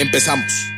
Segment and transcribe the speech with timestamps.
[0.00, 0.72] Empezamos.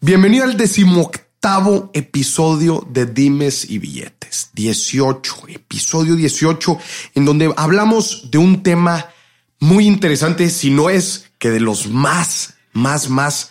[0.00, 4.50] Bienvenido al decimoctavo episodio de Dimes y Billetes.
[4.52, 6.78] 18, episodio 18,
[7.16, 9.08] en donde hablamos de un tema
[9.58, 13.50] muy interesante, si no es que de los más, más, más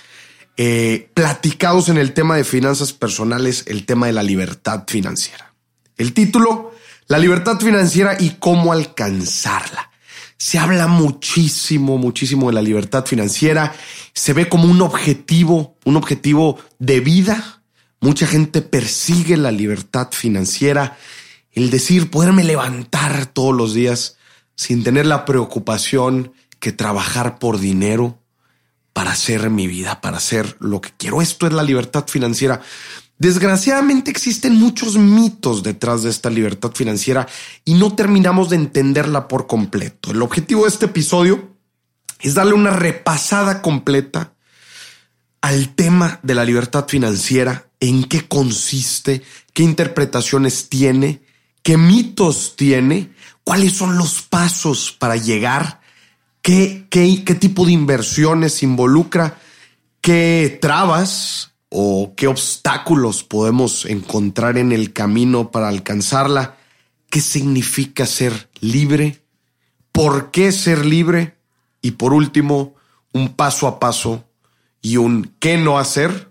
[0.55, 5.53] eh, platicados en el tema de finanzas personales, el tema de la libertad financiera.
[5.97, 6.71] El título,
[7.07, 9.90] La libertad financiera y cómo alcanzarla.
[10.43, 13.75] Se habla muchísimo, muchísimo de la libertad financiera.
[14.15, 17.61] Se ve como un objetivo, un objetivo de vida.
[17.99, 20.97] Mucha gente persigue la libertad financiera.
[21.51, 24.17] El decir, poderme levantar todos los días
[24.55, 28.17] sin tener la preocupación que trabajar por dinero
[28.93, 31.21] para hacer mi vida, para hacer lo que quiero.
[31.21, 32.61] Esto es la libertad financiera.
[33.21, 37.27] Desgraciadamente existen muchos mitos detrás de esta libertad financiera
[37.63, 40.09] y no terminamos de entenderla por completo.
[40.09, 41.51] El objetivo de este episodio
[42.19, 44.33] es darle una repasada completa
[45.39, 49.21] al tema de la libertad financiera, en qué consiste,
[49.53, 51.21] qué interpretaciones tiene,
[51.61, 53.11] qué mitos tiene,
[53.43, 55.79] cuáles son los pasos para llegar,
[56.41, 59.37] qué, qué, tipo de inversiones involucra,
[60.01, 66.57] qué trabas o qué obstáculos podemos encontrar en el camino para alcanzarla,
[67.09, 69.21] qué significa ser libre,
[69.93, 71.37] por qué ser libre
[71.81, 72.75] y por último,
[73.13, 74.25] un paso a paso
[74.81, 76.29] y un qué no hacer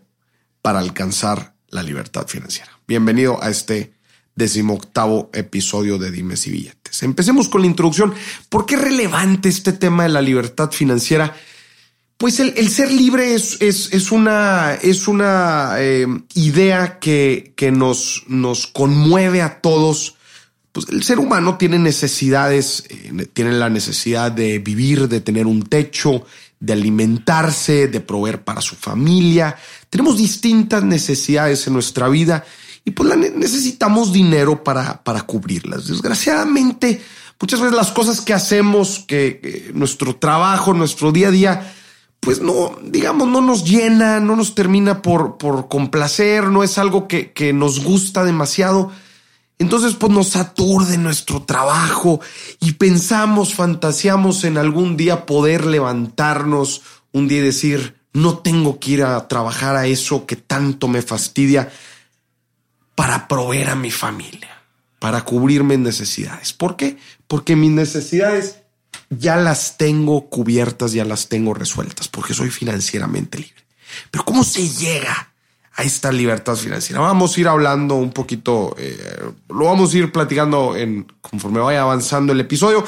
[0.61, 2.79] para alcanzar la libertad financiera.
[2.87, 3.95] Bienvenido a este
[4.35, 7.03] decimoctavo episodio de Dimes y Billetes.
[7.03, 8.13] Empecemos con la introducción.
[8.51, 11.35] ¿Por qué es relevante este tema de la libertad financiera?
[12.21, 18.67] Pues el, ser libre es, es, una, es una eh, idea que, que nos, nos
[18.67, 20.17] conmueve a todos.
[20.71, 25.63] Pues el ser humano tiene necesidades, eh, tiene la necesidad de vivir, de tener un
[25.63, 26.27] techo,
[26.61, 29.57] de alimentarse, de proveer para su familia.
[29.89, 32.45] Tenemos distintas necesidades en nuestra vida
[32.85, 35.89] y pues necesitamos dinero para, para cubrirlas.
[35.89, 37.01] Desgraciadamente,
[37.41, 41.75] muchas veces las cosas que hacemos, que nuestro trabajo, nuestro día a día,
[42.21, 47.09] pues no, digamos, no nos llena, no nos termina por, por complacer, no es algo
[47.09, 48.93] que, que nos gusta demasiado.
[49.59, 52.21] Entonces, pues nos aturde nuestro trabajo
[52.61, 56.83] y pensamos, fantaseamos en algún día poder levantarnos
[57.13, 61.03] un día y decir, no tengo que ir a trabajar a eso que tanto me
[61.03, 61.71] fastidia
[62.95, 64.63] para proveer a mi familia,
[64.99, 66.53] para cubrir mis necesidades.
[66.53, 66.99] ¿Por qué?
[67.27, 68.60] Porque mis necesidades
[69.11, 73.65] ya las tengo cubiertas, ya las tengo resueltas, porque soy financieramente libre.
[74.11, 75.33] Pero ¿cómo se llega
[75.75, 77.01] a esta libertad financiera?
[77.01, 81.83] Vamos a ir hablando un poquito, eh, lo vamos a ir platicando en, conforme vaya
[81.83, 82.85] avanzando el episodio.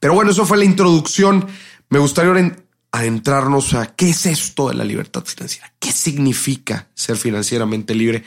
[0.00, 1.46] Pero bueno, eso fue la introducción.
[1.88, 2.56] Me gustaría
[2.90, 8.24] adentrarnos a qué es esto de la libertad financiera, qué significa ser financieramente libre.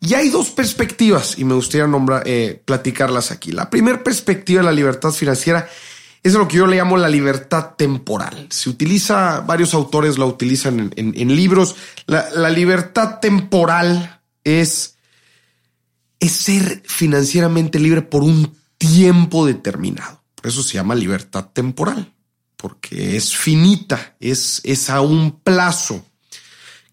[0.00, 3.52] Y hay dos perspectivas y me gustaría nombrar, eh, platicarlas aquí.
[3.52, 5.68] La primera perspectiva de la libertad financiera
[6.28, 8.46] es lo que yo le llamo la libertad temporal.
[8.50, 11.76] Se utiliza, varios autores la utilizan en, libros.
[12.06, 14.96] La, libertad temporal es,
[16.20, 20.22] es ser financieramente libre por un tiempo determinado.
[20.34, 22.12] Por eso se llama libertad temporal,
[22.56, 26.04] porque es finita, es, es a un plazo.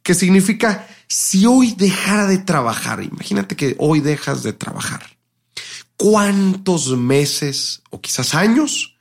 [0.04, 5.18] Que significa, si hoy dejara de trabajar, imagínate que hoy dejas de trabajar,
[5.98, 8.95] ¿cuántos meses o quizás años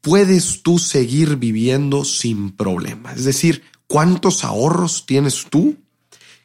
[0.00, 3.12] puedes tú seguir viviendo sin problema.
[3.12, 5.76] Es decir, ¿cuántos ahorros tienes tú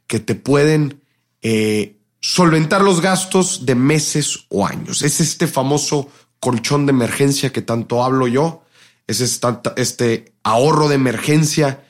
[0.07, 1.01] que te pueden
[1.41, 5.01] eh, solventar los gastos de meses o años?
[5.01, 6.09] Es este famoso
[6.39, 8.63] colchón de emergencia que tanto hablo yo.
[9.07, 11.83] Es este, ahorro de emergencia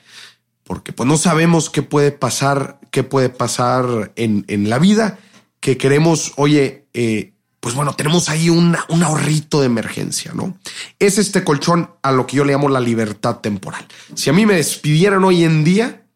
[0.64, 5.18] porque pues no sabemos qué puede pasar, qué puede pasar en, en la vida,
[5.60, 7.35] que queremos, oye, eh,
[7.66, 10.56] pues bueno, tenemos ahí un ahorrito de emergencia, ¿no?
[11.00, 13.84] Es este colchón a lo que yo le llamo la libertad temporal.
[14.14, 16.06] Si a mí me despidieran hoy en día,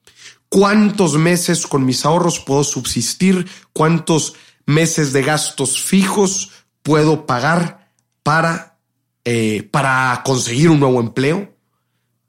[0.48, 3.48] ¿cuántos meses con mis ahorros puedo subsistir?
[3.72, 6.52] ¿Cuántos meses de gastos fijos
[6.84, 7.90] puedo pagar
[8.22, 8.78] para,
[9.24, 11.52] eh, para conseguir un nuevo empleo?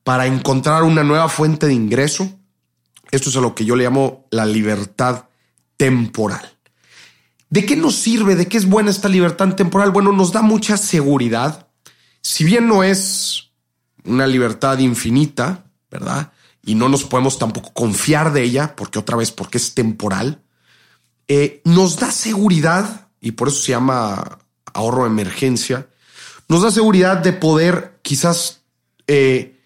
[0.04, 2.28] para encontrar una nueva fuente de ingreso.
[3.12, 5.26] Esto es a lo que yo le llamo la libertad
[5.78, 6.58] temporal.
[7.52, 8.38] ¿De qué nos sirve?
[8.38, 9.92] ¿De qué es buena esta libertad temporal?
[9.92, 11.68] Bueno, nos da mucha seguridad.
[12.22, 13.52] Si bien no es
[14.06, 16.32] una libertad infinita, ¿verdad?
[16.64, 20.42] Y no nos podemos tampoco confiar de ella, porque otra vez, porque es temporal,
[21.28, 24.40] eh, nos da seguridad, y por eso se llama
[24.74, 25.90] ahorro de emergencia,
[26.48, 28.62] nos da seguridad de poder quizás
[29.08, 29.60] eh,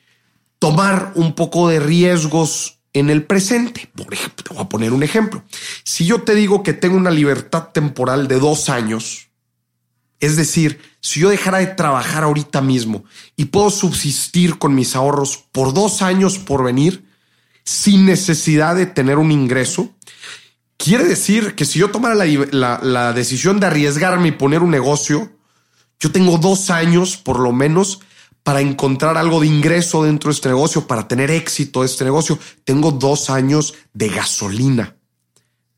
[0.57, 3.89] tomar un poco de riesgos en el presente.
[3.94, 5.44] Por ejemplo, te voy a poner un ejemplo.
[5.83, 9.27] Si yo te digo que tengo una libertad temporal de dos años,
[10.21, 13.03] es decir, si yo dejara de trabajar ahorita mismo
[13.36, 17.06] y puedo subsistir con mis ahorros por dos años por venir,
[17.65, 19.94] sin necesidad de tener un ingreso,
[20.77, 25.38] quiere decir que si yo tomara la, la decisión de arriesgarme y poner un negocio,
[26.00, 28.00] yo tengo dos años por lo menos
[28.45, 32.38] para encontrar algo de ingreso dentro de este negocio, para tener éxito de este negocio.
[32.63, 34.97] Tengo dos años de gasolina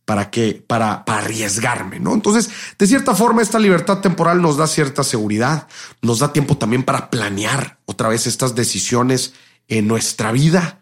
[0.03, 2.13] para que, para, para arriesgarme, ¿no?
[2.13, 5.69] Entonces, de cierta forma, esta libertad temporal nos da cierta seguridad,
[6.01, 9.31] nos da tiempo también para planear otra vez estas decisiones
[9.69, 10.81] en nuestra vida,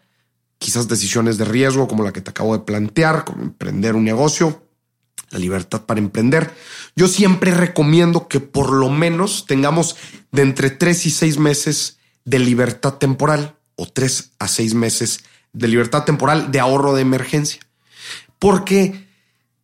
[0.58, 4.65] quizás decisiones de riesgo como la que te acabo de plantear, como emprender un negocio,
[5.30, 6.52] la libertad para emprender.
[6.94, 9.96] Yo siempre recomiendo que por lo menos tengamos
[10.32, 15.68] de entre tres y seis meses de libertad temporal o tres a seis meses de
[15.68, 17.60] libertad temporal de ahorro de emergencia.
[18.38, 19.06] Porque,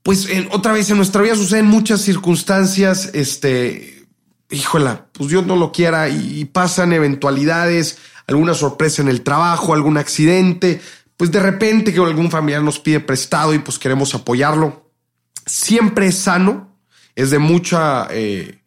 [0.03, 4.07] pues, otra vez en nuestra vida suceden muchas circunstancias, este,
[4.51, 9.99] híjola, pues Dios no lo quiera y pasan eventualidades, alguna sorpresa en el trabajo, algún
[9.99, 10.81] accidente,
[11.17, 14.92] pues de repente que algún familiar nos pide prestado y pues queremos apoyarlo
[15.47, 16.77] siempre es sano,
[17.15, 18.61] es de mucha, eh,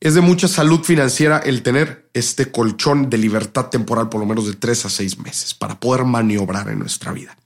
[0.00, 4.46] es de mucha salud financiera el tener este colchón de libertad temporal por lo menos
[4.46, 7.36] de tres a seis meses para poder maniobrar en nuestra vida.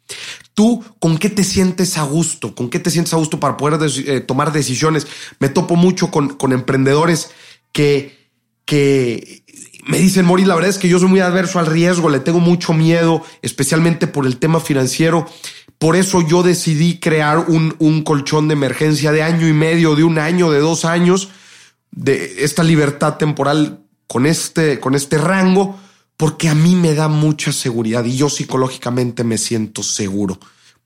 [0.54, 2.54] Tú, ¿con qué te sientes a gusto?
[2.54, 5.06] ¿Con qué te sientes a gusto para poder eh, tomar decisiones?
[5.38, 7.30] Me topo mucho con, con emprendedores
[7.72, 8.30] que,
[8.64, 9.44] que
[9.86, 12.40] me dicen, Mori, la verdad es que yo soy muy adverso al riesgo, le tengo
[12.40, 15.28] mucho miedo, especialmente por el tema financiero.
[15.78, 20.04] Por eso yo decidí crear un, un colchón de emergencia de año y medio, de
[20.04, 21.28] un año, de dos años,
[21.90, 25.78] de esta libertad temporal con este, con este rango,
[26.16, 30.38] porque a mí me da mucha seguridad y yo psicológicamente me siento seguro.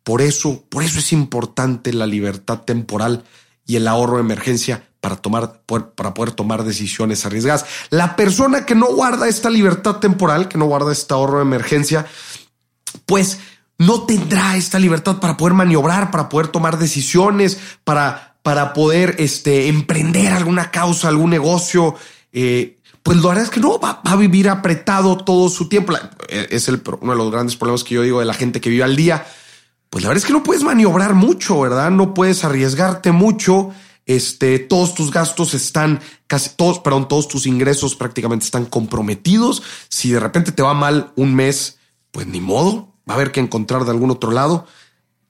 [0.02, 3.24] Por eso, por eso es importante la libertad temporal
[3.66, 5.62] y el ahorro de emergencia para tomar,
[5.94, 7.64] para poder tomar decisiones arriesgadas.
[7.90, 12.06] La persona que no guarda esta libertad temporal, que no guarda este ahorro de emergencia,
[13.06, 13.38] pues
[13.80, 19.68] no tendrá esta libertad para poder maniobrar, para poder tomar decisiones, para, para poder este,
[19.68, 21.94] emprender alguna causa, algún negocio.
[22.30, 25.94] Eh, pues lo verdad es que no va, a vivir apretado todo su tiempo.
[26.28, 28.68] Eh, es el, uno de los grandes problemas que yo digo de la gente que
[28.68, 29.26] vive al día.
[29.88, 31.90] Pues la verdad es que no puedes maniobrar mucho, ¿verdad?
[31.90, 33.70] No puedes arriesgarte mucho.
[34.04, 39.62] Este, todos tus gastos están casi todos, perdón, todos tus ingresos prácticamente están comprometidos.
[39.88, 41.78] Si de repente te va mal un mes,
[42.10, 44.66] pues ni modo, va a haber que encontrar de algún otro lado.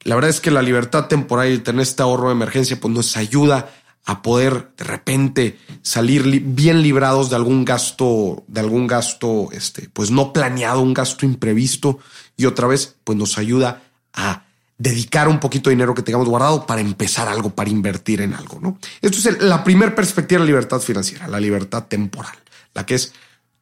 [0.03, 3.17] La verdad es que la libertad temporal y tener este ahorro de emergencia pues nos
[3.17, 3.71] ayuda
[4.05, 10.11] a poder de repente salir bien librados de algún gasto, de algún gasto, este, pues
[10.11, 11.99] no planeado, un gasto imprevisto
[12.37, 13.81] y otra vez pues nos ayuda
[14.13, 14.43] a
[14.77, 18.59] dedicar un poquito de dinero que tengamos guardado para empezar algo, para invertir en algo,
[18.59, 18.77] ¿no?
[19.01, 22.35] Esto es la primera perspectiva de la libertad financiera, la libertad temporal,
[22.73, 23.13] la que es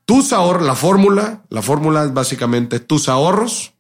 [0.06, 3.74] tus ahorros, la fórmula, la fórmula es básicamente tus ahorros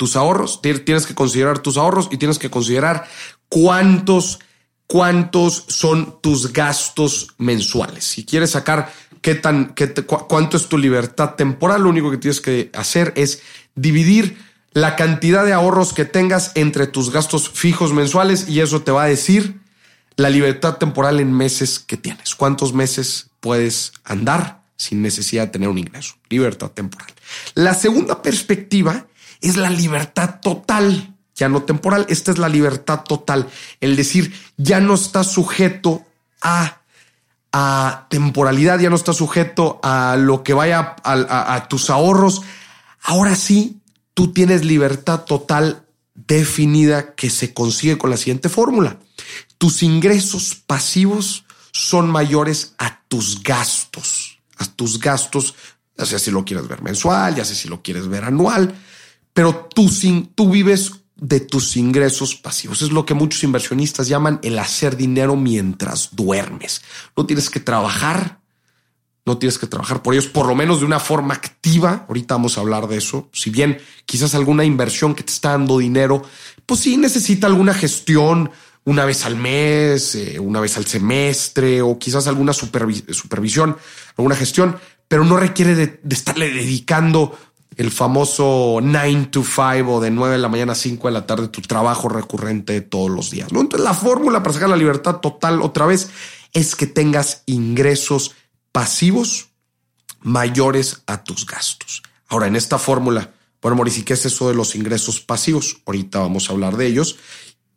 [0.00, 3.06] tus ahorros, tienes que considerar tus ahorros y tienes que considerar
[3.50, 4.38] cuántos,
[4.86, 8.04] cuántos son tus gastos mensuales.
[8.04, 8.90] Si quieres sacar
[9.20, 13.42] qué tan, qué cuánto es tu libertad temporal, lo único que tienes que hacer es
[13.74, 14.38] dividir
[14.72, 19.02] la cantidad de ahorros que tengas entre tus gastos fijos mensuales y eso te va
[19.02, 19.60] a decir
[20.16, 22.34] la libertad temporal en meses que tienes.
[22.34, 26.14] ¿Cuántos meses puedes andar sin necesidad de tener un ingreso?
[26.30, 27.08] Libertad temporal.
[27.54, 29.04] La segunda perspectiva
[29.40, 33.48] es la libertad total, ya no temporal, esta es la libertad total,
[33.80, 36.04] el decir, ya no está sujeto
[36.42, 36.80] a,
[37.52, 42.42] a temporalidad, ya no está sujeto a lo que vaya a, tus ahorros.
[43.02, 43.80] Ahora sí,
[44.14, 48.98] tú tienes libertad total definida que se consigue con la siguiente fórmula.
[49.56, 55.54] Tus ingresos pasivos son mayores a tus gastos, a tus gastos,
[55.96, 58.74] ya sea si lo quieres ver mensual, ya sea si lo quieres ver anual
[59.32, 59.90] pero tú,
[60.34, 62.82] tú vives de tus ingresos pasivos.
[62.82, 66.82] Es lo que muchos inversionistas llaman el hacer dinero mientras duermes.
[67.16, 68.40] No tienes que trabajar,
[69.26, 72.06] no tienes que trabajar por ellos, por lo menos de una forma activa.
[72.08, 73.28] Ahorita vamos a hablar de eso.
[73.32, 76.22] Si bien quizás alguna inversión que te está dando dinero,
[76.64, 78.50] pues sí necesita alguna gestión
[78.84, 83.76] una vez al mes, eh, una vez al semestre o quizás alguna supervisión,
[84.16, 87.38] alguna gestión, pero no requiere de, estarle dedicando
[87.76, 91.26] el famoso 9 to 5 o de 9 de la mañana a 5 de la
[91.26, 93.48] tarde tu trabajo recurrente todos los días.
[93.50, 96.10] Entonces la fórmula para sacar la libertad total otra vez
[96.52, 98.34] es que tengas ingresos
[98.72, 99.48] pasivos
[100.20, 102.02] mayores a tus gastos.
[102.28, 103.30] Ahora, en esta fórmula,
[103.62, 105.78] bueno, Maurice, ¿y qué es eso de los ingresos pasivos?
[105.86, 107.16] Ahorita vamos a hablar de ellos.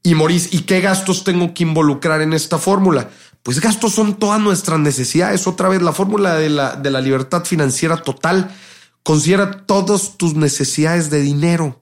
[0.03, 3.09] Y Maurice, ¿y qué gastos tengo que involucrar en esta fórmula?
[3.41, 5.47] Pues gastos son todas nuestras necesidades.
[5.47, 8.53] Otra vez, la fórmula de la, de la libertad financiera total
[9.03, 11.81] considera todas tus necesidades de dinero,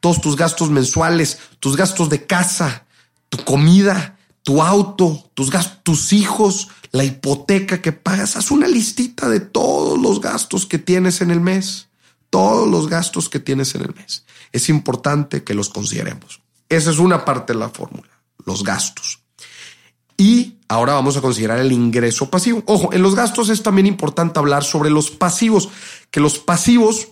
[0.00, 2.86] todos tus gastos mensuales, tus gastos de casa,
[3.28, 5.50] tu comida, tu auto, tus
[5.82, 8.36] tus hijos, la hipoteca que pagas.
[8.36, 11.88] Haz una listita de todos los gastos que tienes en el mes.
[12.30, 14.24] Todos los gastos que tienes en el mes.
[14.52, 16.40] Es importante que los consideremos.
[16.68, 18.08] Esa es una parte de la fórmula,
[18.44, 19.20] los gastos.
[20.16, 22.62] Y ahora vamos a considerar el ingreso pasivo.
[22.66, 25.68] Ojo, en los gastos es también importante hablar sobre los pasivos,
[26.10, 27.08] que los pasivos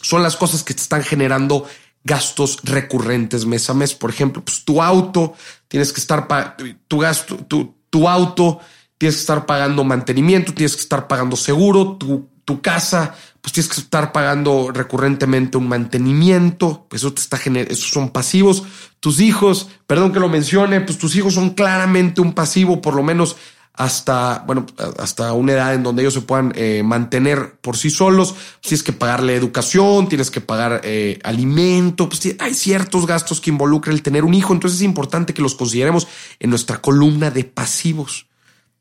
[0.00, 1.66] son las cosas que te están generando
[2.02, 3.94] gastos recurrentes mes a mes.
[3.94, 5.34] Por ejemplo, pues tu auto,
[5.68, 6.56] tienes que estar,
[6.86, 7.02] tu
[7.48, 8.60] tu, tu auto
[8.98, 13.70] tienes que estar pagando mantenimiento, tienes que estar pagando seguro, tu, tu casa, pues tienes
[13.70, 18.62] que estar pagando recurrentemente un mantenimiento, eso te está generando, esos son pasivos.
[19.00, 23.02] Tus hijos, perdón que lo mencione, pues tus hijos son claramente un pasivo, por lo
[23.02, 23.36] menos
[23.74, 24.66] hasta, bueno,
[24.98, 28.34] hasta una edad en donde ellos se puedan eh, mantener por sí solos.
[28.60, 33.92] tienes que pagarle educación, tienes que pagar eh, alimento, pues hay ciertos gastos que involucra
[33.92, 34.52] el tener un hijo.
[34.52, 36.06] Entonces es importante que los consideremos
[36.38, 38.26] en nuestra columna de pasivos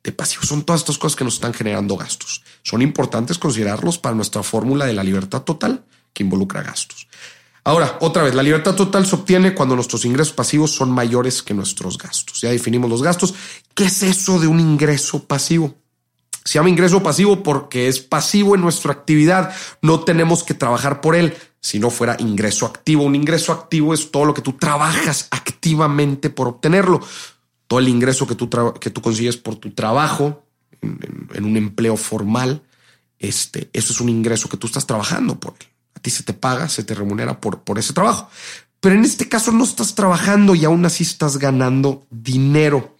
[0.04, 0.48] de pasivos.
[0.48, 2.44] Son todas estas cosas que nos están generando gastos.
[2.62, 7.08] Son importantes considerarlos para nuestra fórmula de la libertad total que involucra gastos.
[7.66, 11.54] Ahora, otra vez, la libertad total se obtiene cuando nuestros ingresos pasivos son mayores que
[11.54, 12.42] nuestros gastos.
[12.42, 13.34] Ya definimos los gastos.
[13.74, 15.76] ¿Qué es eso de un ingreso pasivo?
[16.44, 19.54] Se llama ingreso pasivo porque es pasivo en nuestra actividad.
[19.82, 21.34] No tenemos que trabajar por él.
[21.62, 26.30] Si no fuera ingreso activo, un ingreso activo es todo lo que tú trabajas activamente
[26.30, 27.00] por obtenerlo
[27.74, 28.50] todo el ingreso que tú,
[28.80, 30.46] que tú consigues por tu trabajo
[30.82, 32.62] en, un empleo formal,
[33.18, 35.68] este, eso es un ingreso que tú estás trabajando por él.
[35.96, 38.30] A ti se te paga, se te remunera por, por ese trabajo.
[38.80, 42.96] Pero en este caso no estás trabajando y aún así estás ganando dinero.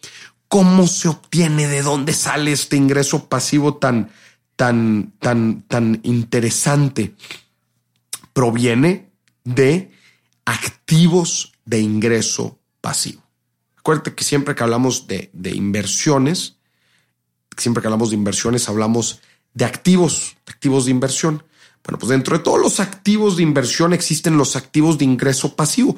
[0.54, 1.68] ¿Cómo se obtiene?
[1.68, 4.12] ¿De dónde sale este ingreso pasivo tan,
[4.56, 7.16] tan, tan, tan interesante?
[8.34, 9.10] Proviene
[9.44, 9.92] de
[10.46, 13.24] activos de ingreso pasivo.
[13.78, 16.58] Acuérdate que siempre que hablamos de, inversiones,
[17.58, 19.22] siempre que hablamos de inversiones, hablamos
[19.56, 21.44] de activos, activos de inversión.
[21.84, 25.98] Bueno, pues dentro de todos los activos de inversión existen los activos de ingreso pasivo,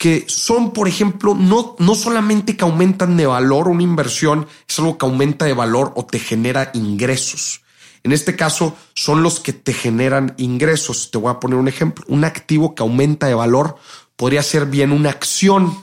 [0.00, 4.96] que son, por ejemplo, no, no solamente que aumentan de valor una inversión, es algo
[4.96, 7.60] que aumenta de valor o te genera ingresos.
[8.02, 11.10] En este caso, son los que te generan ingresos.
[11.10, 12.02] Te voy a poner un ejemplo.
[12.08, 13.76] Un activo que aumenta de valor
[14.16, 15.76] podría ser bien una acción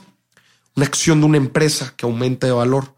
[0.78, 2.94] una acción de una empresa que aumenta de valor,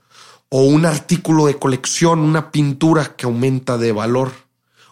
[0.50, 4.32] o un artículo de colección, una pintura que aumenta de valor,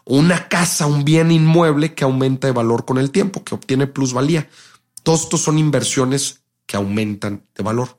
[0.04, 3.86] o una casa, un bien inmueble que aumenta de valor con el tiempo, que obtiene
[3.88, 4.48] plusvalía.
[5.08, 7.98] Todos estos son inversiones que aumentan de valor.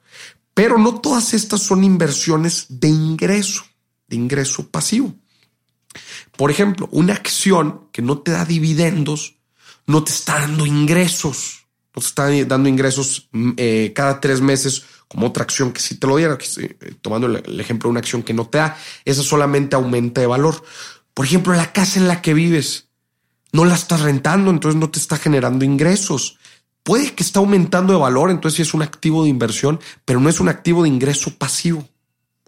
[0.53, 3.63] Pero no todas estas son inversiones de ingreso,
[4.07, 5.15] de ingreso pasivo.
[6.37, 9.37] Por ejemplo, una acción que no te da dividendos,
[9.87, 15.25] no te está dando ingresos pues está dando ingresos mm, eh, cada tres meses como
[15.25, 18.35] otra acción que si te lo diera, eh, tomando el, ejemplo de una acción que
[18.35, 20.63] no te da, esa solamente aumenta de valor.
[21.15, 22.89] Por ejemplo, la casa en la que vives,
[23.51, 26.37] no la estás rentando, entonces no te está generando ingresos.
[26.89, 30.27] Puede que está aumentando de valor, entonces sí es un activo de inversión, pero no
[30.27, 31.87] es un activo de ingreso pasivo.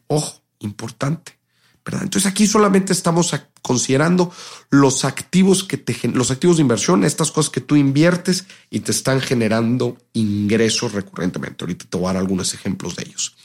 [0.08, 1.38] Ojo, importante.
[1.86, 4.32] Entonces aquí solamente estamos considerando
[4.72, 8.90] los activos que te los activos de inversión, estas cosas que tú inviertes y te
[8.90, 11.64] están generando ingresos recurrentemente.
[11.64, 13.36] Ahorita te voy a dar algunos ejemplos de ellos.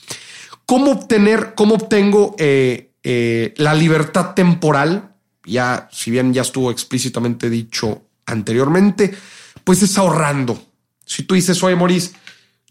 [0.65, 5.13] ¿Cómo obtener, cómo obtengo eh, eh, la libertad temporal?
[5.45, 9.15] Ya, si bien ya estuvo explícitamente dicho anteriormente,
[9.63, 10.66] pues es ahorrando.
[11.07, 12.11] Si tú dices, oye, Maurice,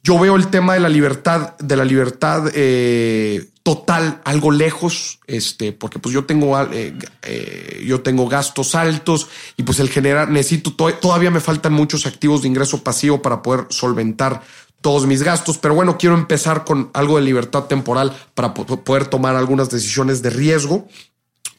[0.05, 5.73] yo veo el tema de la libertad, de la libertad eh, total algo lejos, este,
[5.73, 9.27] porque pues yo tengo, eh, eh, yo tengo gastos altos
[9.57, 13.67] y pues el generar, necesito, todavía me faltan muchos activos de ingreso pasivo para poder
[13.71, 14.43] solventar
[14.81, 19.35] todos mis gastos, pero bueno, quiero empezar con algo de libertad temporal para poder tomar
[19.35, 20.87] algunas decisiones de riesgo.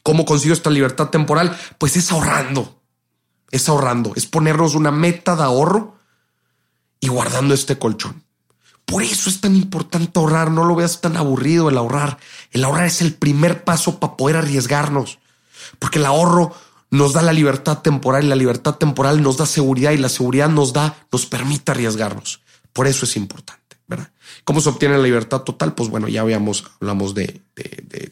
[0.02, 1.54] ¿Cómo consigo esta libertad temporal?
[1.76, 2.80] Pues es ahorrando.
[3.50, 4.12] Es ahorrando.
[4.16, 5.97] Es ponernos una meta de ahorro
[7.00, 8.22] y guardando este colchón.
[8.84, 10.50] Por eso es tan importante ahorrar.
[10.50, 12.18] No lo veas tan aburrido el ahorrar.
[12.52, 15.18] El ahorrar es el primer paso para poder arriesgarnos.
[15.78, 16.54] Porque el ahorro
[16.90, 20.48] nos da la libertad temporal y la libertad temporal nos da seguridad y la seguridad
[20.48, 22.40] nos da, nos permite arriesgarnos.
[22.72, 23.57] Por eso es importante,
[23.88, 24.10] ¿verdad?
[24.44, 25.74] ¿Cómo se obtiene la libertad total?
[25.74, 27.40] Pues bueno, ya habíamos, hablamos de,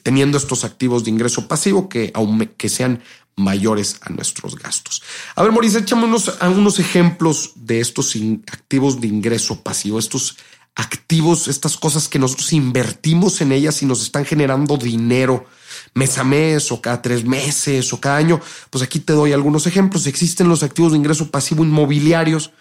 [0.03, 2.13] teniendo estos activos de ingreso pasivo que,
[2.57, 3.03] que sean
[3.37, 5.03] mayores a nuestros gastos.
[5.35, 8.17] A ver, Mauricio, échame unos, unos ejemplos de estos
[8.51, 10.39] activos de ingreso pasivo, estos
[10.75, 15.45] activos, estas cosas que nosotros invertimos en ellas y nos están generando dinero
[15.93, 18.41] mes a mes o cada tres meses o cada año.
[18.71, 20.07] Pues aquí te doy algunos ejemplos.
[20.07, 22.53] Existen los activos de ingreso pasivo inmobiliarios,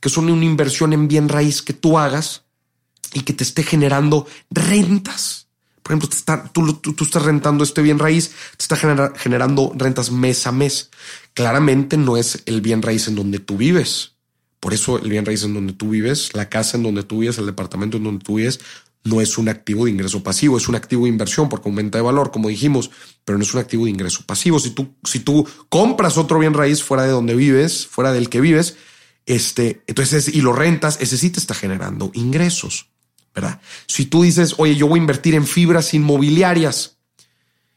[0.00, 2.44] que son una inversión en bien raíz que tú hagas
[3.12, 5.48] y que te esté generando rentas.
[5.82, 6.08] Por ejemplo,
[6.52, 10.90] tú, estás rentando este bien raíz, te está generando rentas mes a mes.
[11.34, 14.12] Claramente no es el bien raíz en donde tú vives.
[14.60, 17.38] Por eso el bien raíz en donde tú vives, la casa en donde tú vives,
[17.38, 18.60] el departamento en donde tú vives,
[19.04, 22.02] no es un activo de ingreso pasivo, es un activo de inversión porque aumenta de
[22.02, 22.90] valor, como dijimos,
[23.24, 24.60] pero no es un activo de ingreso pasivo.
[24.60, 28.40] Si tú, si tú compras otro bien raíz fuera de donde vives, fuera del que
[28.40, 28.76] vives,
[29.26, 32.88] este, entonces, y lo rentas, ese sí te está generando ingresos,
[33.34, 33.60] ¿verdad?
[33.86, 36.96] Si tú dices, oye, yo voy a invertir en fibras inmobiliarias,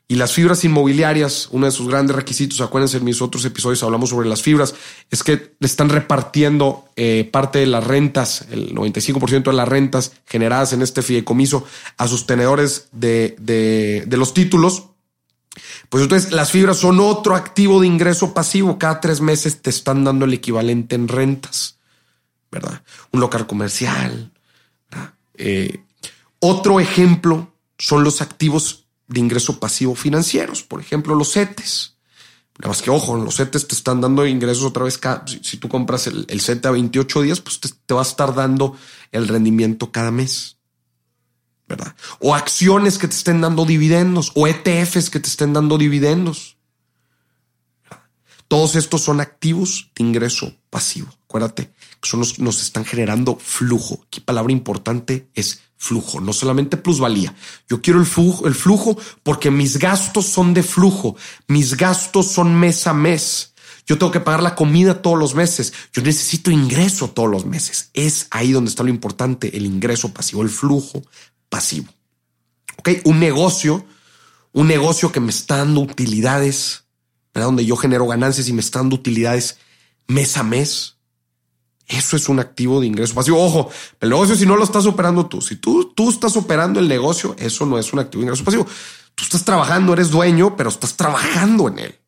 [0.07, 4.11] y las fibras inmobiliarias, uno de sus grandes requisitos, acuérdense en mis otros episodios hablamos
[4.11, 4.75] sobre las fibras,
[5.09, 10.11] es que le están repartiendo eh, parte de las rentas, el 95% de las rentas
[10.27, 11.65] generadas en este fideicomiso
[11.97, 14.89] a sus tenedores de, de, de los títulos.
[15.89, 18.77] Pues entonces las fibras son otro activo de ingreso pasivo.
[18.77, 21.79] Cada tres meses te están dando el equivalente en rentas,
[22.51, 22.83] ¿verdad?
[23.11, 24.31] Un local comercial.
[25.37, 25.83] Eh,
[26.39, 31.95] otro ejemplo son los activos de ingreso pasivo financieros, por ejemplo, los CETES.
[32.57, 34.97] Nada más que ojo, los CETES te están dando ingresos otra vez.
[34.97, 38.77] Cada, si, tú compras el, el a 28 días, pues te, va a estar dando
[39.11, 40.57] el rendimiento cada mes.
[41.67, 41.95] ¿Verdad?
[42.19, 46.54] O acciones que te estén dando dividendos o ETFs que te estén dando dividendos.
[48.47, 51.07] Todos estos son activos de ingreso pasivo.
[51.23, 54.03] Acuérdate que son los, nos están generando flujo.
[54.07, 57.35] Aquí palabra importante es flujo, no solamente plusvalía.
[57.67, 61.15] Yo quiero el flujo, el flujo porque mis gastos son de flujo,
[61.47, 63.53] mis gastos son mes a mes.
[63.85, 65.73] Yo tengo que pagar la comida todos los meses.
[65.93, 67.91] Yo necesito ingreso todos los meses.
[67.93, 71.03] Es ahí donde está lo importante, el ingreso pasivo, el flujo
[71.49, 71.87] pasivo.
[72.77, 73.85] Ok, un negocio,
[74.53, 76.84] un negocio que me está dando utilidades,
[77.43, 79.57] donde yo genero ganancias y me está dando utilidades
[80.07, 80.95] mes a mes
[81.87, 83.43] eso es un activo de ingreso pasivo.
[83.43, 83.69] Ojo,
[83.99, 87.35] el negocio si no lo estás operando tú, si tú, tú estás operando el negocio,
[87.37, 88.65] eso no es un activo de ingreso pasivo.
[89.13, 91.99] Tú estás trabajando, eres dueño, pero estás trabajando en él.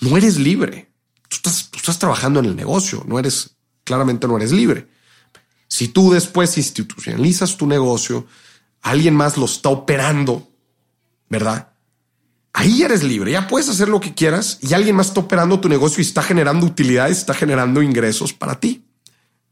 [0.00, 0.92] No eres libre.
[1.28, 4.88] Tú estás, tú estás trabajando en el negocio, no eres, claramente no eres libre.
[5.66, 8.26] Si tú después institucionalizas tu negocio,
[8.82, 10.48] alguien más lo está operando,
[11.28, 11.72] ¿verdad?
[12.58, 15.68] Ahí eres libre, ya puedes hacer lo que quieras y alguien más está operando tu
[15.68, 18.86] negocio y está generando utilidades, está generando ingresos para ti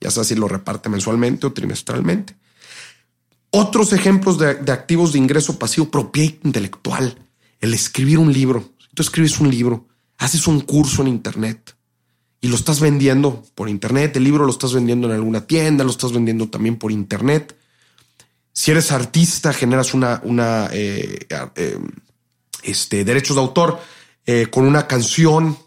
[0.05, 2.37] ya sea si lo reparte mensualmente o trimestralmente.
[3.51, 7.19] Otros ejemplos de, activos de ingreso pasivo, propiedad intelectual,
[7.61, 8.73] el escribir un libro.
[8.95, 9.87] tú escribes un libro,
[10.19, 11.75] haces un curso en Internet
[12.41, 15.91] y lo estás vendiendo por Internet, el libro lo estás vendiendo en alguna tienda, lo
[15.91, 17.57] estás vendiendo también por Internet.
[18.53, 21.79] Si eres artista, generas una, una eh, eh,
[22.65, 23.81] este, derechos de autor
[24.27, 25.59] eh, con una canción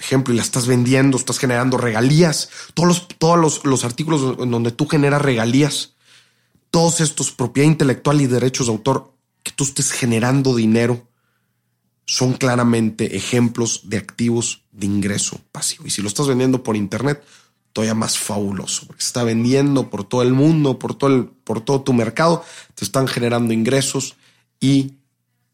[0.00, 4.72] ejemplo, y la estás vendiendo, estás generando regalías, todos los, todos los, artículos en donde
[4.72, 5.94] tú generas regalías,
[6.70, 11.06] todos estos propiedad intelectual y derechos de autor que tú estés generando dinero,
[12.06, 15.86] son claramente ejemplos de activos de ingreso pasivo.
[15.86, 17.22] Y si lo estás vendiendo por internet,
[17.72, 21.82] todavía más fabuloso, porque está vendiendo por todo el mundo, por todo, el, por todo
[21.82, 24.16] tu mercado, te están generando ingresos
[24.58, 24.94] y,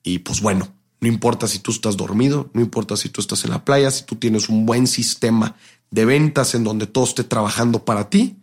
[0.06, 3.50] y pues bueno, no importa si tú estás dormido, no importa si tú estás en
[3.50, 5.56] la playa, si tú tienes un buen sistema
[5.90, 8.36] de ventas en donde todo esté trabajando para ti,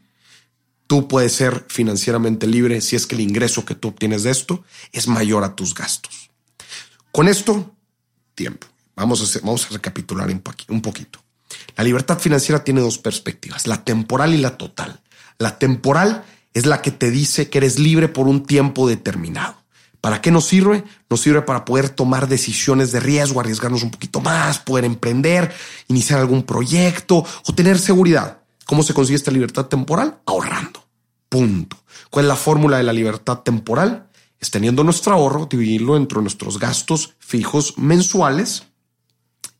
[0.88, 4.66] tú puedes ser financieramente libre si es que el ingreso que tú obtienes de esto
[4.92, 6.30] es mayor a tus gastos.
[7.14, 7.74] Con esto,
[8.36, 8.68] tiempo.
[8.96, 10.30] Vamos a, hacer, vamos a recapitular
[10.68, 11.24] un poquito.
[11.78, 15.02] La libertad financiera tiene dos perspectivas, la temporal y la total.
[15.40, 19.63] La temporal es la que te dice que eres libre por un tiempo determinado.
[20.04, 20.84] ¿Para qué nos sirve?
[21.10, 25.50] Nos sirve para poder tomar decisiones de riesgo, arriesgarnos un poquito más, poder emprender,
[25.88, 28.40] iniciar algún proyecto o tener seguridad.
[28.66, 30.20] ¿Cómo se consigue esta libertad temporal?
[30.26, 30.86] Ahorrando.
[31.30, 31.78] Punto.
[32.10, 34.10] ¿Cuál es la fórmula de la libertad temporal?
[34.42, 38.64] Es teniendo nuestro ahorro, dividirlo entre nuestros gastos fijos mensuales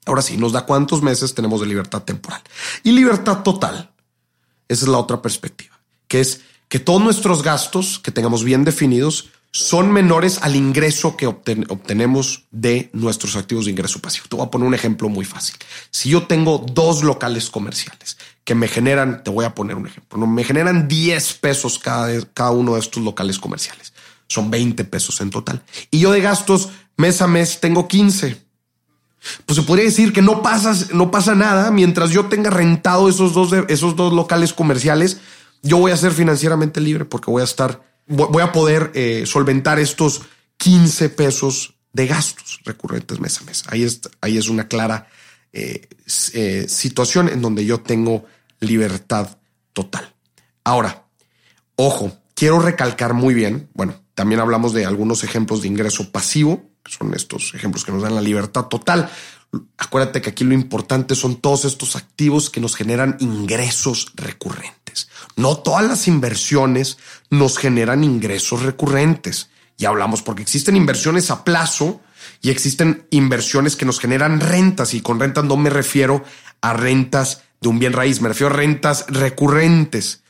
[0.06, 2.42] Ahora sí, nos da cuántos meses tenemos de libertad temporal
[2.84, 3.92] y libertad total.
[4.68, 5.80] Esa es la otra perspectiva,
[6.10, 11.28] que es que todos nuestros gastos que tengamos bien definidos son menores al ingreso que
[11.28, 14.26] obtenemos de nuestros activos de ingreso pasivo.
[14.28, 15.56] Te voy a poner un ejemplo muy fácil.
[15.92, 20.26] Si yo tengo dos locales comerciales que me generan, te voy a poner un ejemplo,
[20.26, 23.94] me generan 10 pesos cada, cada uno de estos locales comerciales.
[24.28, 25.62] Son 20 pesos en total.
[25.92, 28.42] Y yo de gastos mes a mes tengo 15.
[29.46, 33.34] Pues se podría decir que no pasa, no pasa nada mientras yo tenga rentado esos
[33.34, 35.20] dos, esos dos locales comerciales.
[35.62, 39.80] Yo voy a ser financieramente libre porque voy a estar voy a poder eh, solventar
[39.80, 40.22] estos
[40.58, 43.64] 15 pesos de gastos recurrentes mes a mes.
[43.68, 45.08] Ahí es, ahí es una clara
[45.52, 45.88] eh,
[46.34, 48.26] eh, situación en donde yo tengo
[48.60, 49.38] libertad
[49.74, 50.14] total.
[50.64, 51.06] Ahora,
[51.76, 57.14] ojo, quiero recalcar muy bien, bueno, también hablamos de algunos ejemplos de ingreso pasivo, son
[57.14, 59.10] estos ejemplos que nos dan la libertad total.
[59.78, 65.10] Acuérdate que aquí lo importante son todos estos activos que nos generan ingresos recurrentes.
[65.36, 66.98] No todas las inversiones
[67.30, 69.50] nos generan ingresos recurrentes.
[69.78, 72.02] Y hablamos porque existen inversiones a plazo
[72.42, 74.96] y existen inversiones que nos generan rentas.
[74.96, 76.24] Y con rentas no me refiero
[76.62, 80.24] a rentas de un bien raíz, me refiero a rentas recurrentes,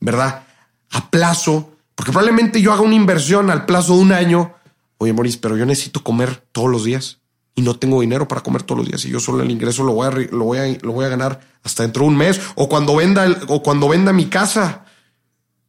[0.00, 0.44] ¿verdad?
[0.90, 4.54] A plazo, porque probablemente yo haga una inversión al plazo de un año.
[4.98, 7.19] Oye, Maurice, pero yo necesito comer todos los días
[7.54, 9.92] y no tengo dinero para comer todos los días y yo solo el ingreso lo
[9.92, 12.68] voy a, lo voy a, lo voy a ganar hasta dentro de un mes o
[12.68, 14.84] cuando venda o cuando venda mi casa.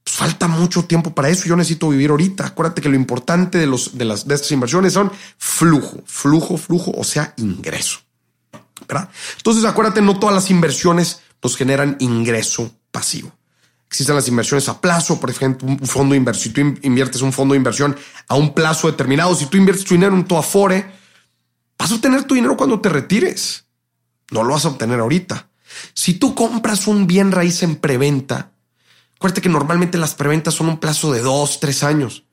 [0.03, 1.45] Pues falta mucho tiempo para eso.
[1.45, 2.47] Yo necesito vivir ahorita.
[2.47, 6.91] Acuérdate que lo importante de los de las de estas inversiones son flujo, flujo, flujo,
[6.97, 7.99] o sea, ingreso.
[9.37, 13.31] Entonces, acuérdate, no todas las inversiones nos generan ingreso pasivo.
[13.87, 16.43] Existen las inversiones a plazo, por ejemplo, un fondo de inversión.
[16.43, 17.95] Si tú inviertes un fondo de inversión
[18.27, 21.00] a un plazo determinado, si tú inviertes tu dinero en tu Afore,
[21.81, 23.65] Vas a obtener tu dinero cuando te retires.
[24.29, 25.49] No lo vas a obtener ahorita.
[25.95, 28.51] Si tú compras un bien raíz en preventa,
[29.15, 32.23] acuérdate que normalmente las preventas son un plazo de dos, tres años.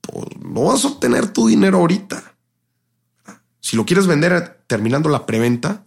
[0.00, 2.34] Pues no vas a obtener tu dinero ahorita.
[3.60, 5.84] Si lo quieres vender terminando la preventa,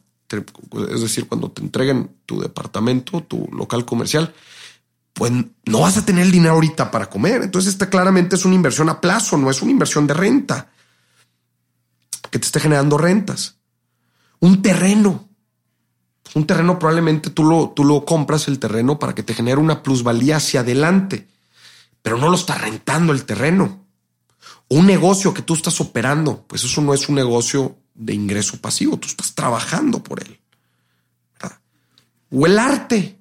[0.90, 4.34] es decir, cuando te entreguen tu departamento, tu local comercial,
[5.12, 5.30] pues
[5.66, 7.42] no vas a tener el dinero ahorita para comer.
[7.42, 10.73] Entonces, esta claramente es una inversión a plazo, no es una inversión de renta
[12.34, 13.60] que te esté generando rentas.
[14.40, 15.30] Un terreno.
[16.34, 19.84] Un terreno probablemente tú lo, tú lo compras el terreno para que te genere una
[19.84, 21.28] plusvalía hacia adelante,
[22.02, 23.86] pero no lo está rentando el terreno.
[24.68, 28.98] un negocio que tú estás operando, pues eso no es un negocio de ingreso pasivo,
[28.98, 30.40] tú estás trabajando por él.
[32.32, 33.20] O el arte.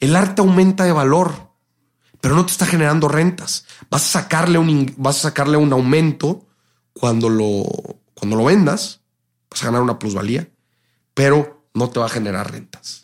[0.00, 1.52] El arte aumenta de valor,
[2.20, 3.64] pero no te está generando rentas.
[3.88, 6.49] Vas a sacarle un, vas a sacarle un aumento
[6.92, 7.64] cuando lo,
[8.14, 9.00] cuando lo vendas,
[9.50, 10.48] vas a ganar una plusvalía,
[11.14, 13.00] pero no te va a generar rentas.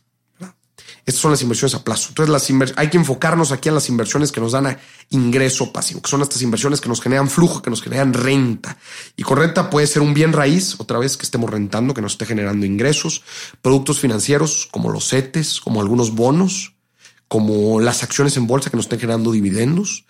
[1.07, 2.09] Estas son las inversiones a plazo.
[2.09, 4.77] Entonces, las hay que enfocarnos aquí en las inversiones que nos dan
[5.11, 8.77] ingreso pasivo, que son estas inversiones que nos generan flujo, que nos generan renta.
[9.17, 12.13] Y con renta puede ser un bien raíz, otra vez que estemos rentando, que nos
[12.13, 13.23] esté generando ingresos,
[13.63, 16.75] productos financieros como los CETES, como algunos bonos,
[17.29, 20.07] como las acciones en bolsa que nos estén generando dividendos,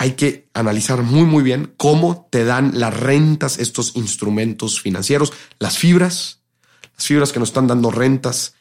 [0.00, 5.76] hay que analizar muy, muy bien cómo te dan las rentas estos instrumentos financieros, las
[5.76, 6.40] fibras,
[6.96, 8.54] las fibras que nos están dando rentas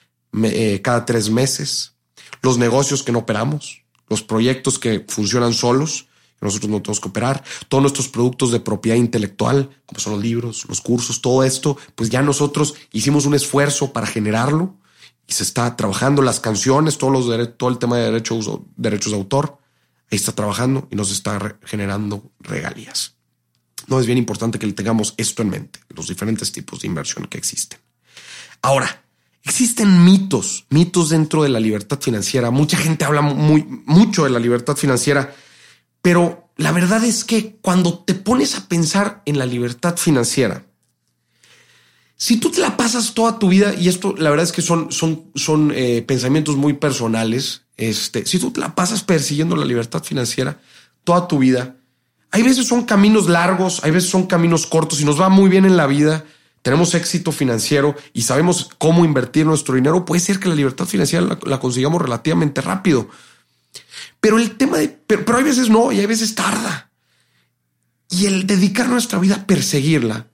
[0.43, 1.93] eh, cada tres meses,
[2.41, 6.09] los negocios que no operamos, los proyectos que funcionan solos,
[6.41, 10.21] que nosotros no tenemos que operar, todos nuestros productos de propiedad intelectual, como son los
[10.21, 14.75] libros, los cursos, todo esto, pues ya nosotros hicimos un esfuerzo para generarlo
[15.25, 16.21] y se está trabajando.
[16.21, 19.58] Las canciones, todos los todo el tema de derechos, derechos de autor
[20.15, 23.15] está trabajando y nos está generando regalías.
[23.87, 27.27] No es bien importante que le tengamos esto en mente, los diferentes tipos de inversión
[27.27, 27.79] que existen.
[28.61, 29.03] Ahora,
[29.43, 32.51] existen mitos, mitos dentro de la libertad financiera.
[32.51, 35.33] Mucha gente habla muy, mucho de la libertad financiera,
[36.01, 40.65] pero la verdad es que cuando te pones a pensar en la libertad financiera,
[42.15, 44.91] si tú te la pasas toda tu vida, y esto la verdad es que son,
[44.91, 50.59] son, son eh, pensamientos muy personales, este, si tú la pasas persiguiendo la libertad financiera
[51.05, 51.77] toda tu vida,
[52.29, 55.63] hay veces son caminos largos, hay veces son caminos cortos y nos va muy bien
[55.65, 56.25] en la vida,
[56.61, 61.39] tenemos éxito financiero y sabemos cómo invertir nuestro dinero, puede ser que la libertad financiera
[61.41, 63.07] la, consigamos relativamente rápido.
[64.19, 66.91] Pero el tema de, pero, pero hay veces no y hay veces tarda.
[68.09, 70.27] Y el dedicar nuestra vida a perseguirla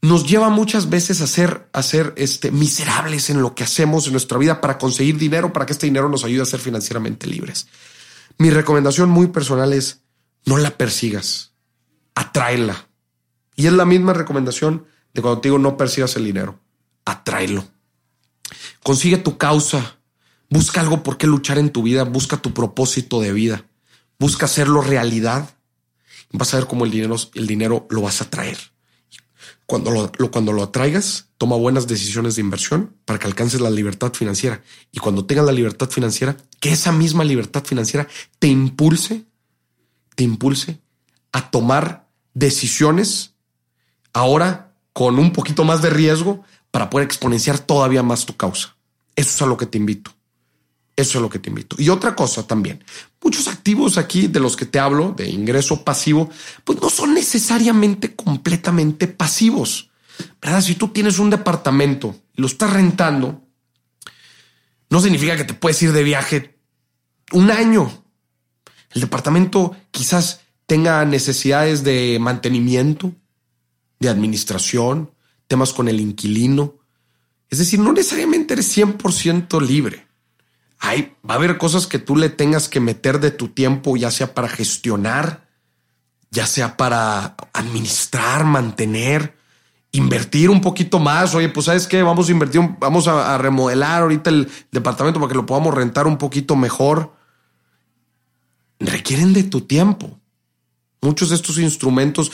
[0.00, 4.12] nos lleva muchas veces a ser, a ser este, miserables en lo que hacemos en
[4.12, 7.66] nuestra vida para conseguir dinero, para que este dinero nos ayude a ser financieramente libres.
[8.38, 10.02] Mi recomendación muy personal es
[10.44, 11.52] no la persigas,
[12.14, 12.88] atráela.
[13.56, 16.60] Y es la misma recomendación de cuando te digo no persigas el dinero,
[17.04, 17.66] atráelo.
[18.84, 19.98] Consigue tu causa,
[20.48, 23.64] busca algo por qué luchar en tu vida, busca tu propósito de vida,
[24.18, 25.50] busca hacerlo realidad.
[26.30, 28.58] Vas a ver cómo el dinero, el dinero lo vas a traer.
[29.68, 34.14] Cuando lo, cuando lo atraigas, toma buenas decisiones de inversión para que alcances la libertad
[34.14, 34.62] financiera.
[34.92, 39.26] Y cuando tengas la libertad financiera, que esa misma libertad financiera te impulse,
[40.14, 40.80] te impulse
[41.32, 43.34] a tomar decisiones
[44.14, 48.74] ahora con un poquito más de riesgo para poder exponenciar todavía más tu causa.
[49.16, 50.12] Eso es a lo que te invito.
[50.96, 51.76] Eso es lo que te invito.
[51.78, 52.82] Y otra cosa también,
[53.22, 56.30] muchos activos aquí de los que te hablo, de ingreso pasivo,
[56.64, 59.90] pues no son necesariamente completamente pasivos.
[60.40, 60.60] ¿Verdad?
[60.62, 63.44] Si tú tienes un departamento y lo estás rentando,
[64.90, 66.58] no significa que te puedes ir de viaje
[67.32, 68.04] un año.
[68.90, 73.14] El departamento quizás tenga necesidades de mantenimiento,
[74.00, 75.12] de administración,
[75.46, 76.76] temas con el inquilino.
[77.50, 80.07] Es decir, no necesariamente eres 100% libre.
[80.80, 84.10] Hay, va a haber cosas que tú le tengas que meter de tu tiempo, ya
[84.10, 85.48] sea para gestionar,
[86.30, 89.34] ya sea para administrar, mantener,
[89.92, 91.34] invertir un poquito más.
[91.34, 95.36] Oye, pues sabes qué, vamos a invertir, vamos a, remodelar ahorita el departamento para que
[95.36, 97.12] lo podamos rentar un poquito mejor.
[98.78, 100.18] Requieren de tu tiempo.
[101.00, 102.30] Muchos de estos instrumentos,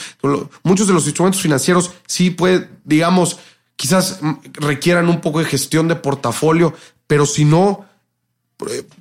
[0.63, 3.37] muchos de los instrumentos financieros sí puede, digamos,
[3.75, 4.19] quizás
[4.53, 6.73] requieran un poco de gestión de portafolio,
[7.05, 7.85] pero si no,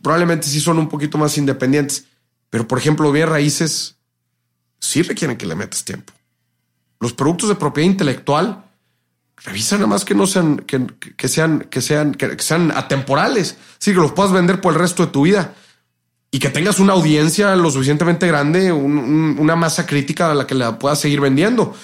[0.03, 2.07] probablemente sí son un poquito más independientes.
[2.51, 3.97] Pero, por ejemplo, bien raíces
[4.79, 6.13] sí requieren que le metas tiempo.
[7.01, 8.65] Los productos de propiedad intelectual,
[9.37, 10.79] revisa nada más que no sean, que,
[11.29, 13.57] sean, que sean, que, sean atemporales.
[13.79, 15.55] Sí, que los puedas vender por el resto de tu vida
[16.31, 20.79] y que tengas una audiencia lo suficientemente grande, una masa crítica a la que la
[20.79, 21.75] puedas seguir vendiendo.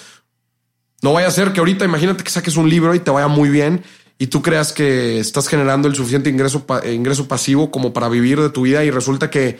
[1.01, 3.49] No vaya a ser que ahorita imagínate que saques un libro y te vaya muy
[3.49, 3.83] bien
[4.21, 8.51] y tú creas que estás generando el suficiente ingreso, ingreso pasivo como para vivir de
[8.51, 9.57] tu vida y resulta que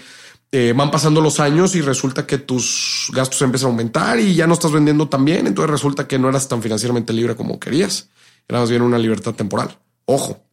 [0.51, 4.45] eh, van pasando los años y resulta que tus gastos empiezan a aumentar y ya
[4.45, 8.09] no estás vendiendo tan bien, entonces resulta que no eras tan financieramente libre como querías,
[8.47, 9.79] era más bien una libertad temporal.
[10.05, 10.43] Ojo.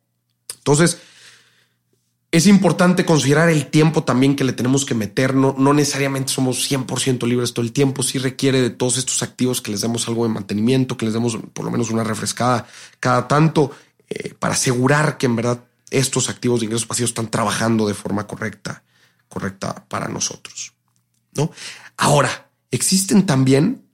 [0.56, 0.96] Entonces,
[2.30, 5.34] es importante considerar el tiempo también que le tenemos que meter.
[5.34, 8.02] No, no necesariamente somos 100% libres todo el tiempo.
[8.02, 11.38] Sí requiere de todos estos activos que les demos algo de mantenimiento, que les demos
[11.52, 12.66] por lo menos una refrescada
[13.00, 13.70] cada tanto
[14.08, 18.26] eh, para asegurar que en verdad estos activos de ingresos pasivos están trabajando de forma
[18.26, 18.82] correcta,
[19.28, 20.74] correcta para nosotros.
[21.34, 21.50] ¿no?
[21.96, 23.84] Ahora, existen también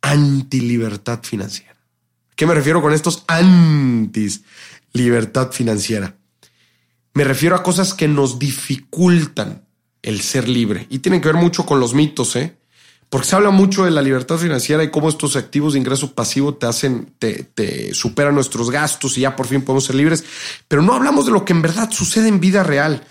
[0.00, 1.76] anti-libertad financiera.
[2.34, 4.42] ¿Qué me refiero con estos antis
[4.92, 6.16] libertad financiera?
[7.14, 9.66] Me refiero a cosas que nos dificultan
[10.02, 12.56] el ser libre y tienen que ver mucho con los mitos, ¿eh?
[13.12, 16.54] Porque se habla mucho de la libertad financiera y cómo estos activos de ingreso pasivo
[16.54, 20.24] te hacen, te, te superan nuestros gastos y ya por fin podemos ser libres.
[20.66, 23.04] Pero no hablamos de lo que en verdad sucede en vida real.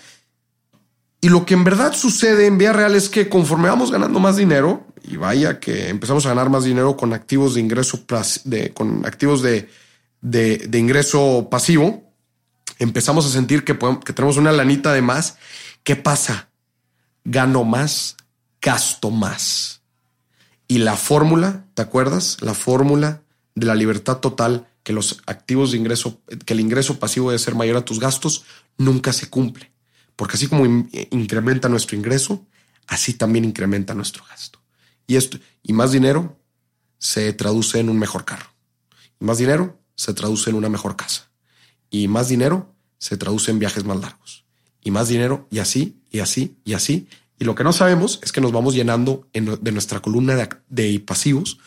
[1.20, 4.36] Y lo que en verdad sucede en vida real es que conforme vamos ganando más
[4.36, 8.04] dinero, y vaya que empezamos a ganar más dinero con activos de ingreso,
[8.42, 9.68] de, con activos de,
[10.20, 12.12] de, ingreso pasivo,
[12.80, 15.38] empezamos a sentir que, que tenemos una lanita de más.
[15.84, 16.48] ¿Qué pasa?
[17.22, 18.16] Gano más,
[18.60, 19.81] gasto más.
[20.72, 22.38] Y la fórmula, ¿te acuerdas?
[22.40, 23.20] La fórmula
[23.54, 27.54] de la libertad total, que los activos de ingreso, que el ingreso pasivo debe ser
[27.54, 28.46] mayor a tus gastos,
[28.78, 29.70] nunca se cumple.
[30.16, 32.46] Porque así como incrementa nuestro ingreso,
[32.86, 34.60] así también incrementa nuestro gasto.
[35.06, 36.40] Y esto, y más dinero
[36.96, 38.48] se traduce en un mejor carro.
[39.18, 41.28] Más dinero se traduce en una mejor casa.
[41.90, 44.46] Y más dinero se traduce en viajes más largos.
[44.82, 47.08] Y más dinero, y así, y así, y así,
[47.42, 51.58] y lo que no sabemos es que nos vamos llenando de nuestra columna de, pasivos,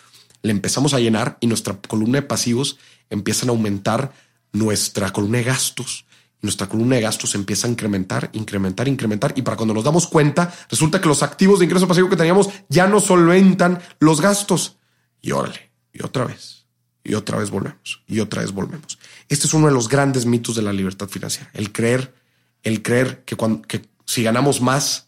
[0.41, 2.77] le empezamos a llenar y nuestra columna de pasivos
[3.09, 4.13] empiezan a aumentar
[4.53, 6.05] nuestra columna de gastos.
[6.39, 9.33] nuestra columna de gastos empieza a incrementar, incrementar, incrementar.
[9.35, 12.47] Y para cuando nos damos cuenta, resulta que los activos de ingreso pasivo que teníamos
[12.69, 14.77] ya no solventan los gastos.
[15.21, 16.67] Y órale, y otra vez,
[17.03, 18.97] y otra vez volvemos, y otra vez volvemos.
[19.27, 21.51] Este es uno de los grandes mitos de la libertad financiera.
[21.53, 22.15] El creer,
[22.63, 25.05] el creer que, cuando, que si ganamos más,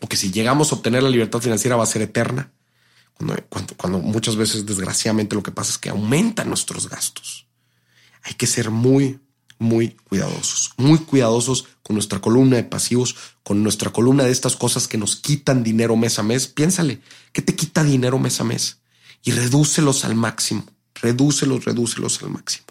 [0.00, 2.50] o que si llegamos a obtener la libertad financiera va a ser eterna,
[3.48, 7.46] cuando, cuando, muchas veces desgraciadamente lo que pasa es que aumentan nuestros gastos.
[8.22, 9.20] Hay que ser muy,
[9.58, 14.88] muy cuidadosos, muy cuidadosos con nuestra columna de pasivos, con nuestra columna de estas cosas
[14.88, 16.46] que nos quitan dinero mes a mes.
[16.46, 18.78] Piénsale, ¿qué te quita dinero mes a mes?
[19.22, 22.66] Y redúcelos al máximo, redúcelos, redúcelos al máximo,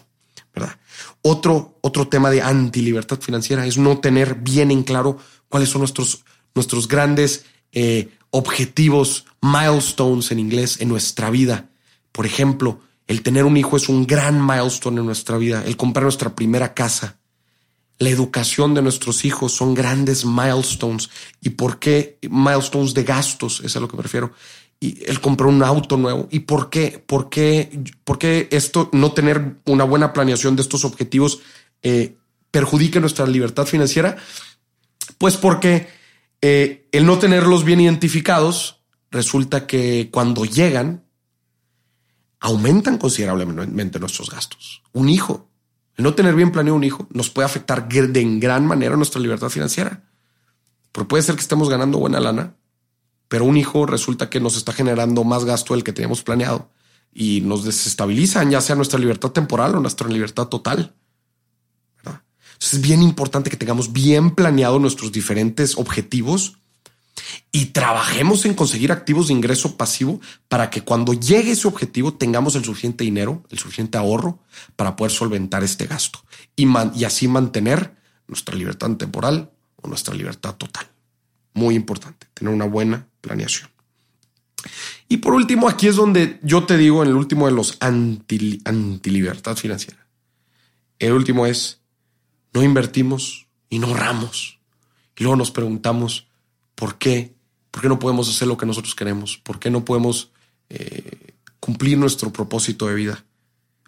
[0.52, 0.76] ¿verdad?
[1.22, 5.16] Otro, otro tema de anti libertad financiera es no tener bien en claro
[5.48, 11.70] cuáles son nuestros nuestros grandes eh, objetivos, milestones en inglés, en nuestra vida.
[12.12, 15.64] Por ejemplo, El tener un hijo es un gran milestone en nuestra vida.
[15.66, 17.16] El comprar nuestra primera casa.
[17.98, 21.10] La educación de nuestros hijos son grandes milestones.
[21.40, 23.62] ¿Y por qué milestones de gastos?
[23.64, 24.30] Es a lo que me refiero.
[24.78, 26.28] Y el comprar un auto nuevo.
[26.30, 27.02] ¿Y por qué?
[27.04, 31.40] ¿Por qué, por qué esto, no tener una buena planeación de estos objetivos
[31.82, 32.14] eh,
[32.52, 34.18] perjudica nuestra libertad financiera?
[35.18, 35.88] Pues porque
[36.42, 41.04] eh, el no tenerlos bien identificados resulta que cuando llegan
[42.40, 44.82] aumentan considerablemente nuestros gastos.
[44.92, 45.50] Un hijo,
[45.96, 49.20] el no tener bien planeado un hijo nos puede afectar de en gran manera nuestra
[49.20, 50.04] libertad financiera.
[50.92, 52.56] Porque puede ser que estemos ganando buena lana,
[53.28, 56.70] pero un hijo resulta que nos está generando más gasto del que teníamos planeado
[57.12, 60.94] y nos desestabilizan, ya sea nuestra libertad temporal o nuestra libertad total.
[62.60, 66.58] Entonces es bien importante que tengamos bien planeado nuestros diferentes objetivos
[67.52, 72.56] y trabajemos en conseguir activos de ingreso pasivo para que cuando llegue ese objetivo tengamos
[72.56, 74.40] el suficiente dinero, el suficiente ahorro
[74.76, 76.22] para poder solventar este gasto
[76.54, 77.94] y, y así mantener
[78.26, 80.86] nuestra libertad temporal o nuestra libertad total.
[81.54, 83.70] Muy importante tener una buena planeación.
[85.08, 88.60] Y por último, aquí es donde yo te digo en el último de los anti,
[88.66, 90.06] anti libertad financiera.
[90.98, 91.79] El último es
[92.52, 94.58] no invertimos y no ahorramos.
[95.16, 96.26] Y luego nos preguntamos,
[96.74, 97.34] ¿por qué?
[97.70, 99.36] ¿Por qué no podemos hacer lo que nosotros queremos?
[99.36, 100.32] ¿Por qué no podemos
[100.70, 103.24] eh, cumplir nuestro propósito de vida?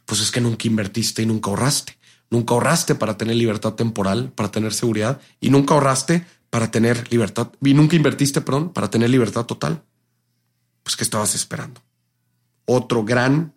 [0.04, 1.96] Pues es que nunca invertiste y nunca ahorraste.
[2.30, 7.50] Nunca ahorraste para tener libertad temporal, para tener seguridad, y nunca ahorraste para tener libertad,
[7.62, 9.82] y nunca invertiste, perdón, para tener libertad total.
[10.82, 11.80] Pues ¿qué estabas esperando?
[12.66, 13.54] Otro gran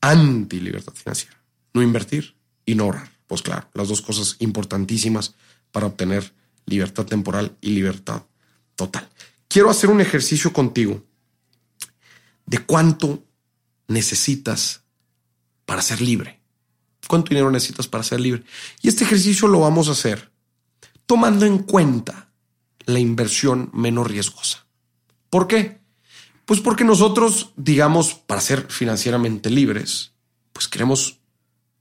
[0.00, 1.36] anti libertad financiera.
[1.74, 3.15] No invertir y no ahorrar.
[3.26, 5.34] Pues claro, las dos cosas importantísimas
[5.72, 6.32] para obtener
[6.64, 8.22] libertad temporal y libertad
[8.74, 9.08] total.
[9.48, 11.02] Quiero hacer un ejercicio contigo
[12.46, 13.24] de cuánto
[13.88, 14.82] necesitas
[15.64, 16.40] para ser libre.
[17.08, 18.42] ¿Cuánto dinero necesitas para ser libre?
[18.82, 20.30] Y este ejercicio lo vamos a hacer
[21.06, 22.30] tomando en cuenta
[22.84, 24.66] la inversión menos riesgosa.
[25.30, 25.78] ¿Por qué?
[26.44, 30.12] Pues porque nosotros, digamos, para ser financieramente libres,
[30.52, 31.18] pues queremos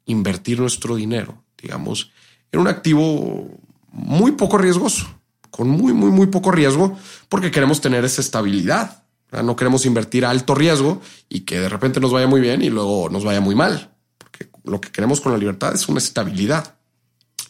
[0.06, 2.12] invertir nuestro dinero, digamos,
[2.52, 3.50] en un activo
[3.92, 5.08] muy poco riesgoso,
[5.50, 6.98] con muy, muy, muy poco riesgo,
[7.30, 9.04] porque queremos tener esa estabilidad.
[9.44, 12.70] No queremos invertir a alto riesgo y que de repente nos vaya muy bien y
[12.70, 16.78] luego nos vaya muy mal, porque lo que queremos con la libertad es una estabilidad.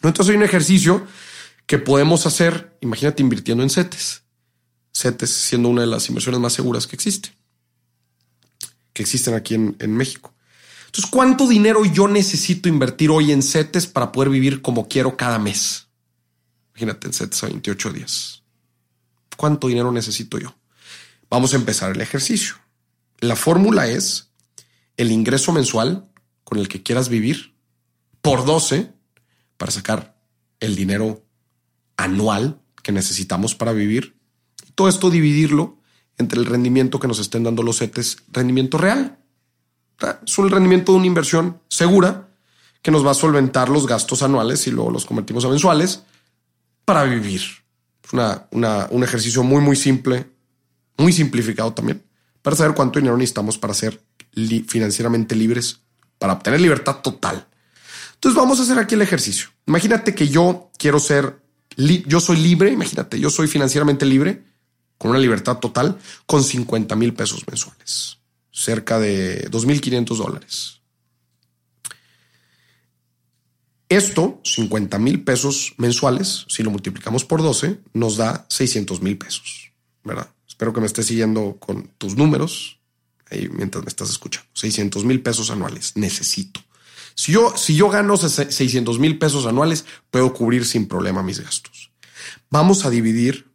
[0.02, 1.06] Entonces hay un ejercicio
[1.66, 4.22] que podemos hacer, imagínate invirtiendo en CETES.
[4.92, 7.30] CETES siendo una de las inversiones más seguras que existe,
[8.92, 10.35] que existen aquí en México.
[10.96, 15.38] Entonces, ¿cuánto dinero yo necesito invertir hoy en CETES para poder vivir como quiero cada
[15.38, 15.88] mes?
[16.70, 18.42] Imagínate en CETES a 28 días.
[19.36, 20.56] ¿Cuánto dinero necesito yo?
[21.28, 22.54] Vamos a empezar el ejercicio.
[23.18, 24.30] La fórmula es
[24.96, 26.08] el ingreso mensual
[26.44, 27.54] con el que quieras vivir
[28.22, 28.90] por 12
[29.58, 30.18] para sacar
[30.60, 31.26] el dinero
[31.98, 34.16] anual que necesitamos para vivir.
[34.74, 35.78] todo esto dividirlo
[36.16, 39.18] entre el rendimiento que nos estén dando los CETES, rendimiento real.
[40.26, 42.28] Es un rendimiento de una inversión segura
[42.82, 46.02] que nos va a solventar los gastos anuales y luego los convertimos a mensuales
[46.84, 47.40] para vivir.
[48.04, 48.46] Es una,
[48.90, 50.26] un ejercicio muy, muy simple,
[50.98, 52.04] muy simplificado también,
[52.42, 54.00] para saber cuánto dinero necesitamos para ser
[54.68, 55.80] financieramente libres,
[56.18, 57.46] para obtener libertad total.
[58.14, 59.48] Entonces vamos a hacer aquí el ejercicio.
[59.66, 61.40] Imagínate que yo quiero ser,
[61.76, 64.44] yo soy libre, imagínate, yo soy financieramente libre,
[64.98, 68.16] con una libertad total, con 50 mil pesos mensuales
[68.56, 70.80] cerca de 2.500 dólares.
[73.88, 79.70] Esto, 50 mil pesos mensuales, si lo multiplicamos por 12, nos da 600 mil pesos,
[80.02, 80.28] ¿verdad?
[80.48, 82.80] Espero que me estés siguiendo con tus números
[83.30, 84.48] ahí mientras me estás escuchando.
[84.54, 86.60] 600 mil pesos anuales necesito.
[87.14, 91.92] Si yo, si yo gano 600 mil pesos anuales, puedo cubrir sin problema mis gastos.
[92.50, 93.46] Vamos a dividir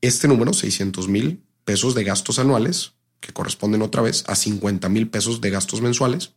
[0.00, 5.08] este número, 600 mil pesos de gastos anuales, que corresponden otra vez a 50 mil
[5.08, 6.32] pesos de gastos mensuales.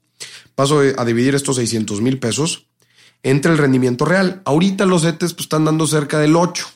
[0.56, 2.68] Paso a dividir estos 600 mil pesos
[3.24, 4.42] entre el rendimiento real.
[4.46, 6.68] Ahorita los ETES pues, están dando cerca del 8,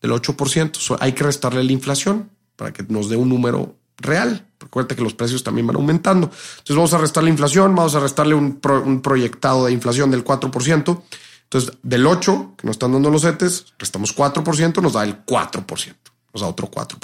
[0.00, 0.96] del 8%.
[1.00, 4.46] hay que restarle la inflación para que nos dé un número real.
[4.58, 6.26] Recuerda que los precios también van aumentando.
[6.26, 10.24] Entonces vamos a restar la inflación, vamos a restarle un, un proyectado de inflación del
[10.24, 11.02] 4%.
[11.44, 15.94] Entonces, del 8 que nos están dando los ETES, restamos 4%, nos da el 4%,
[16.32, 16.98] nos da otro 4%.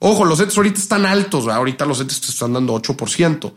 [0.00, 3.52] Ojo, los CETES ahorita están altos, ahorita los CETES te están dando 8%.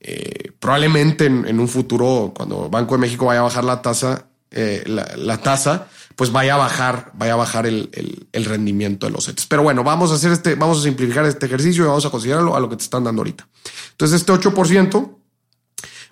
[0.00, 4.84] Eh, probablemente en, un futuro, cuando Banco de México vaya a bajar la tasa, eh,
[4.86, 7.90] la, tasa, pues vaya a bajar, vaya a bajar el,
[8.32, 9.46] rendimiento de los CETES.
[9.46, 12.54] Pero bueno, vamos a hacer este, vamos a simplificar este ejercicio y vamos a considerarlo
[12.54, 13.48] a lo que te están dando ahorita.
[13.92, 15.18] Entonces, este 8%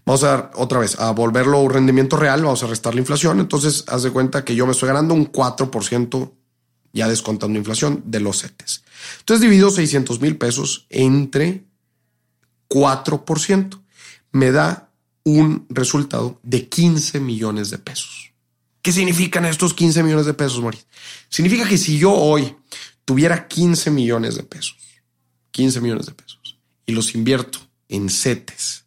[0.06, 2.40] Vamos a dar otra vez a volverlo un rendimiento real.
[2.44, 3.40] Vamos a restar la inflación.
[3.40, 6.30] Entonces, haz de cuenta que yo me estoy ganando un 4%
[6.96, 8.82] ya descontando inflación de los CETES.
[9.20, 11.64] Entonces, divido 600 mil pesos entre
[12.70, 13.82] 4%.
[14.32, 14.90] Me da
[15.24, 18.32] un resultado de 15 millones de pesos.
[18.80, 20.86] ¿Qué significan estos 15 millones de pesos, Mauricio?
[21.28, 22.56] Significa que si yo hoy
[23.04, 24.76] tuviera 15 millones de pesos,
[25.50, 28.84] 15 millones de pesos, y los invierto en CETES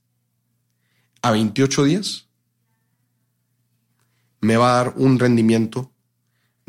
[1.22, 2.28] a 28 días,
[4.41, 5.89] me va a dar un rendimiento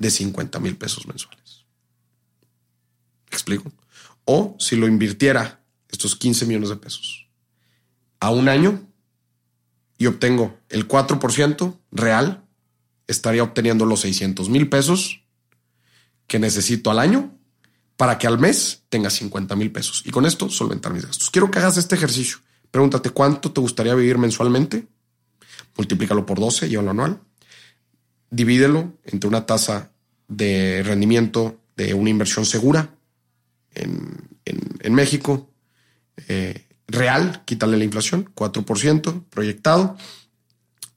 [0.00, 1.66] de 50 mil pesos mensuales.
[3.30, 3.70] ¿Me explico?
[4.24, 7.28] O si lo invirtiera estos 15 millones de pesos
[8.18, 8.80] a un año
[9.98, 12.44] y obtengo el 4% real,
[13.06, 15.22] estaría obteniendo los 600 mil pesos
[16.26, 17.36] que necesito al año
[17.98, 21.28] para que al mes tenga 50 mil pesos y con esto solventar mis gastos.
[21.28, 22.38] Quiero que hagas este ejercicio.
[22.70, 24.86] Pregúntate cuánto te gustaría vivir mensualmente,
[25.76, 27.20] multiplícalo por 12, y lo anual,
[28.30, 29.89] divídelo entre una tasa
[30.30, 32.94] de rendimiento de una inversión segura
[33.74, 35.50] en, México,
[36.28, 39.96] eh, real, quítale la inflación, 4% proyectado,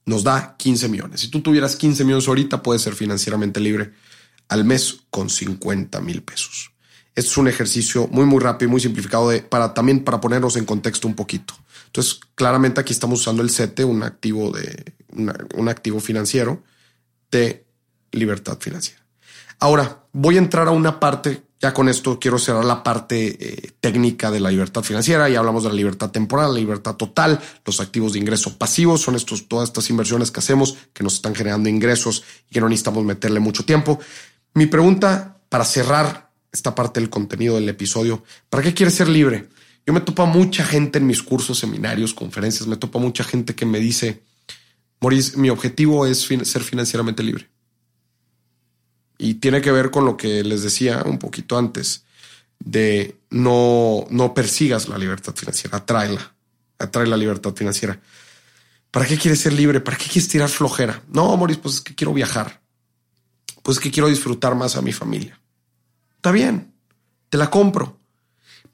[0.06, 1.22] nos da 15 millones.
[1.22, 3.94] Si tú tuvieras 15 millones ahorita, puedes ser financieramente libre
[4.50, 6.72] al mes con 50 mil pesos.
[7.16, 10.58] Este es un ejercicio muy, muy rápido y muy simplificado de, para también para ponernos
[10.58, 11.54] en contexto un poquito.
[11.86, 14.94] Entonces, claramente aquí estamos usando el CETE, un activo de
[15.56, 16.64] un activo financiero
[17.30, 17.66] de
[18.12, 19.03] libertad financiera.
[19.64, 21.44] Ahora voy a entrar a una parte.
[21.62, 25.30] Ya con esto quiero cerrar la parte eh, técnica de la libertad financiera.
[25.30, 29.00] Ya hablamos de la libertad temporal, la libertad total, los activos de ingreso pasivos.
[29.00, 32.68] Son estos, todas estas inversiones que hacemos que nos están generando ingresos y que no
[32.68, 34.02] necesitamos meterle mucho tiempo.
[34.54, 39.48] Mi pregunta para cerrar esta parte del contenido del episodio, ¿para qué quieres ser libre?
[39.86, 43.24] Yo me topo a mucha gente en mis cursos, seminarios, conferencias, me topo a mucha
[43.24, 44.24] gente que me dice,
[45.00, 47.53] Maurice, mi objetivo es ser financieramente libre.
[49.24, 52.04] Y tiene que ver con lo que les decía un poquito antes,
[52.60, 56.36] de no, no persigas la libertad financiera, atráela,
[56.78, 57.98] atrae la libertad financiera.
[58.92, 59.80] ¿Para qué quieres ser libre?
[59.80, 61.02] ¿Para qué quieres tirar flojera?
[61.08, 62.60] No, Maurice, pues es que quiero viajar.
[63.62, 65.40] Pues es que quiero disfrutar más a mi familia.
[66.18, 66.74] Está bien,
[67.30, 67.98] te la compro.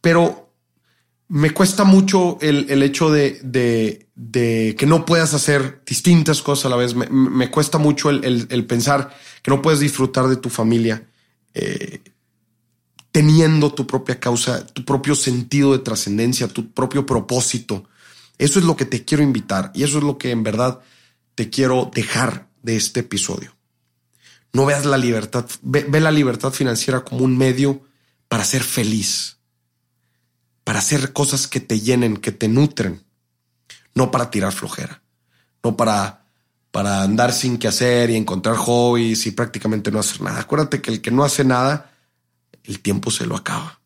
[0.01, 0.48] Pero
[1.29, 4.07] me cuesta mucho el, hecho de,
[4.77, 6.95] que no puedas hacer distintas cosas a la vez.
[6.95, 11.07] Me, cuesta mucho el, pensar que no puedes disfrutar de tu familia
[11.53, 12.01] eh,
[13.11, 17.87] teniendo tu propia causa, tu propio sentido de trascendencia, tu propio propósito.
[18.39, 20.79] Eso es lo que te quiero invitar y eso es lo que en verdad
[21.35, 23.55] te quiero dejar de este episodio.
[24.51, 27.83] No veas la libertad, ve la libertad financiera como un medio
[28.27, 29.38] para ser feliz
[30.69, 33.03] para hacer cosas que te llenen, que te nutren,
[33.95, 35.01] no para tirar flojera,
[35.63, 36.27] no para,
[36.69, 40.41] para andar sin qué hacer y encontrar hobbies y prácticamente no hacer nada.
[40.41, 41.91] Acuérdate que el que no hace nada,
[42.65, 43.79] el tiempo se lo acaba.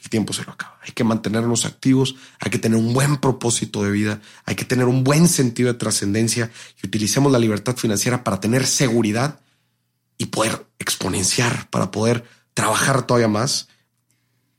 [0.00, 0.78] El tiempo se lo acaba.
[0.80, 4.86] Hay que mantenernos activos, hay que tener un buen propósito de vida, hay que tener
[4.86, 9.40] un buen sentido de trascendencia y utilicemos la libertad financiera para tener seguridad
[10.18, 12.22] y poder exponenciar, para poder
[12.54, 13.66] trabajar todavía más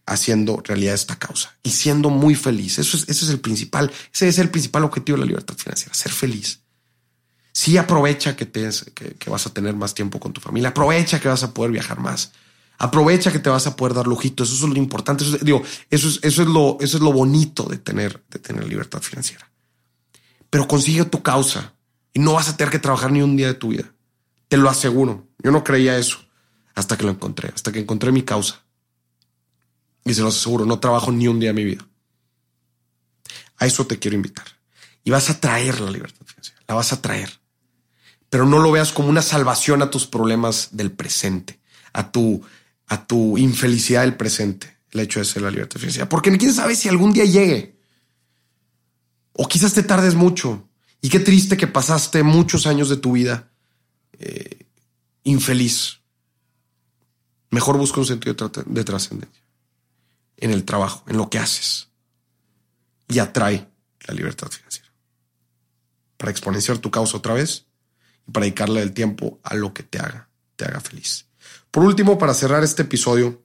[0.06, 2.78] haciendo realidad esta causa y siendo muy feliz.
[2.80, 5.94] Eso es, ese es el principal, ese es el principal objetivo de la libertad financiera,
[5.94, 6.62] ser feliz.
[7.52, 11.30] Sí aprovecha que, te, que, vas a tener más tiempo con tu familia, aprovecha que
[11.30, 12.34] vas a poder viajar más,
[12.78, 16.10] aprovecha que te vas a poder dar lujitos, eso es lo importante, eso digo, eso
[16.10, 19.50] es, eso es lo, eso es lo bonito de tener, de tener libertad financiera.
[20.50, 21.74] Pero consigue tu causa
[22.14, 23.92] y no vas a tener que trabajar ni un día de tu vida.
[24.48, 25.28] Te lo aseguro.
[25.42, 26.20] Yo no creía eso
[26.76, 28.65] hasta que lo encontré, hasta que encontré mi causa.
[30.06, 31.86] Y se los aseguro, no trabajo ni un día en mi vida.
[33.58, 34.46] A eso te quiero invitar.
[35.04, 37.40] Y vas a traer la libertad financiera, la vas a traer.
[38.30, 41.60] Pero no lo veas como una salvación a tus problemas del presente,
[41.92, 42.44] a tu,
[42.88, 46.08] a tu infelicidad del presente, el hecho de ser la libertad financiera.
[46.08, 47.76] Porque quién sabe si algún día llegue.
[49.34, 50.68] O quizás te tardes mucho.
[51.02, 53.50] Y qué triste que pasaste muchos años de tu vida
[54.20, 54.66] eh,
[55.24, 56.00] infeliz.
[57.50, 58.36] Mejor busca un sentido
[58.66, 59.45] de trascendencia
[60.46, 61.90] en el trabajo, en lo que haces.
[63.08, 63.68] Y atrae
[64.08, 64.92] la libertad financiera.
[66.18, 67.66] Para exponenciar tu causa otra vez
[68.28, 71.28] y para dedicarle el tiempo a lo que te haga, te haga feliz.
[71.72, 73.44] Por último, para cerrar este episodio,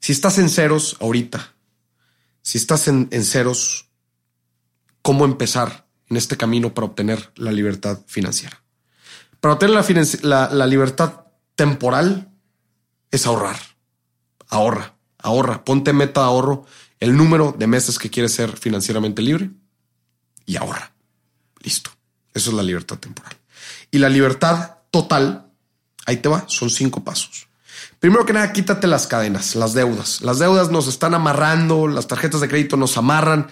[0.00, 1.54] si estás en ceros ahorita,
[2.40, 3.90] si estás en, ceros,
[5.02, 8.64] ¿cómo empezar en este camino para obtener la libertad financiera?
[9.40, 12.32] Para obtener la, la libertad temporal
[13.10, 13.58] es ahorrar.
[14.48, 16.66] Ahorra ahorra, ponte meta de ahorro
[17.00, 19.50] el número de meses que quieres ser financieramente libre
[20.46, 20.92] y ahorra.
[21.60, 21.90] Listo.
[22.34, 23.36] Eso es la libertad temporal.
[23.90, 25.46] Y la libertad total,
[26.06, 27.48] ahí te va, son cinco pasos.
[27.98, 30.20] Primero que nada, quítate las cadenas, las deudas.
[30.22, 33.48] Las deudas nos están amarrando, las tarjetas de crédito nos amarran.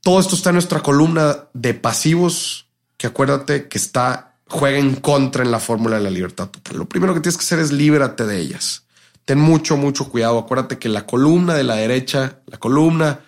[0.00, 5.42] Todo esto está en nuestra columna de pasivos, que acuérdate que está, juega en contra
[5.42, 6.78] en la fórmula de la libertad total.
[6.78, 8.84] Lo primero que tienes que hacer es líbrate de ellas.
[9.24, 10.38] Ten mucho, mucho cuidado.
[10.38, 13.20] Acuérdate que la columna de la derecha, la columna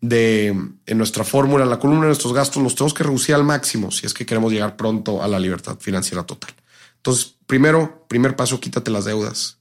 [0.00, 3.90] de en nuestra fórmula, la columna de nuestros gastos, los tenemos que reducir al máximo
[3.90, 6.52] si es que queremos llegar pronto a la libertad financiera total.
[6.96, 9.58] Entonces, primero, primer paso, quítate las deudas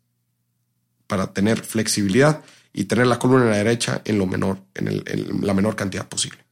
[1.07, 5.03] para tener flexibilidad y tener la columna en la derecha en lo menor, en,
[5.41, 6.45] la menor cantidad posible.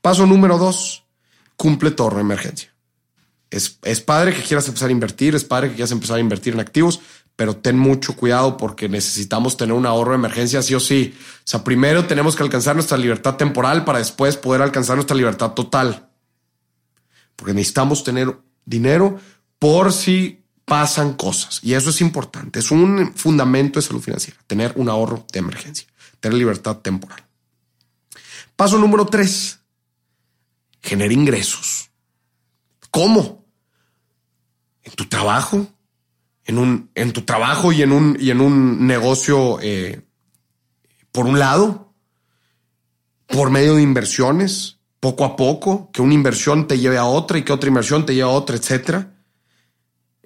[0.00, 1.04] Paso número dos,
[1.56, 2.72] cumple tu emergencia.
[3.50, 6.54] Es, es padre que quieras empezar a invertir, es padre que quieras empezar a invertir
[6.54, 7.00] en activos,
[7.38, 11.14] pero ten mucho cuidado porque necesitamos tener un ahorro de emergencia sí o sí.
[11.16, 15.52] O sea, primero tenemos que alcanzar nuestra libertad temporal para después poder alcanzar nuestra libertad
[15.52, 16.10] total.
[17.36, 19.20] Porque necesitamos tener dinero
[19.60, 21.60] por si pasan cosas.
[21.62, 22.58] Y eso es importante.
[22.58, 25.86] Es un fundamento de salud financiera, tener un ahorro de emergencia,
[26.18, 27.24] tener libertad temporal.
[28.56, 29.60] Paso número tres,
[30.82, 31.88] genera ingresos.
[32.90, 33.46] ¿Cómo?
[34.82, 35.68] En tu trabajo,
[36.48, 40.00] en, un, en tu trabajo y en un, y en un negocio, eh,
[41.12, 41.92] por un lado,
[43.26, 47.42] por medio de inversiones, poco a poco, que una inversión te lleve a otra y
[47.42, 49.12] que otra inversión te lleve a otra, etcétera.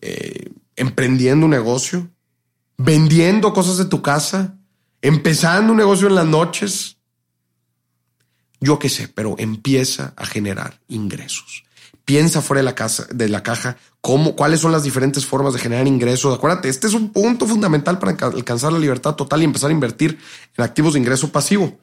[0.01, 2.09] Eh, emprendiendo un negocio,
[2.79, 4.57] vendiendo cosas de tu casa,
[5.03, 6.99] empezando un negocio en las noches.
[8.61, 11.65] Yo qué sé, pero empieza a generar ingresos
[12.05, 15.61] piensa fuera de la, casa, de la caja cómo, cuáles son las diferentes formas de
[15.61, 16.37] generar ingresos.
[16.37, 20.19] Acuérdate, este es un punto fundamental para alcanzar la libertad total y empezar a invertir
[20.57, 21.79] en activos de ingreso pasivo.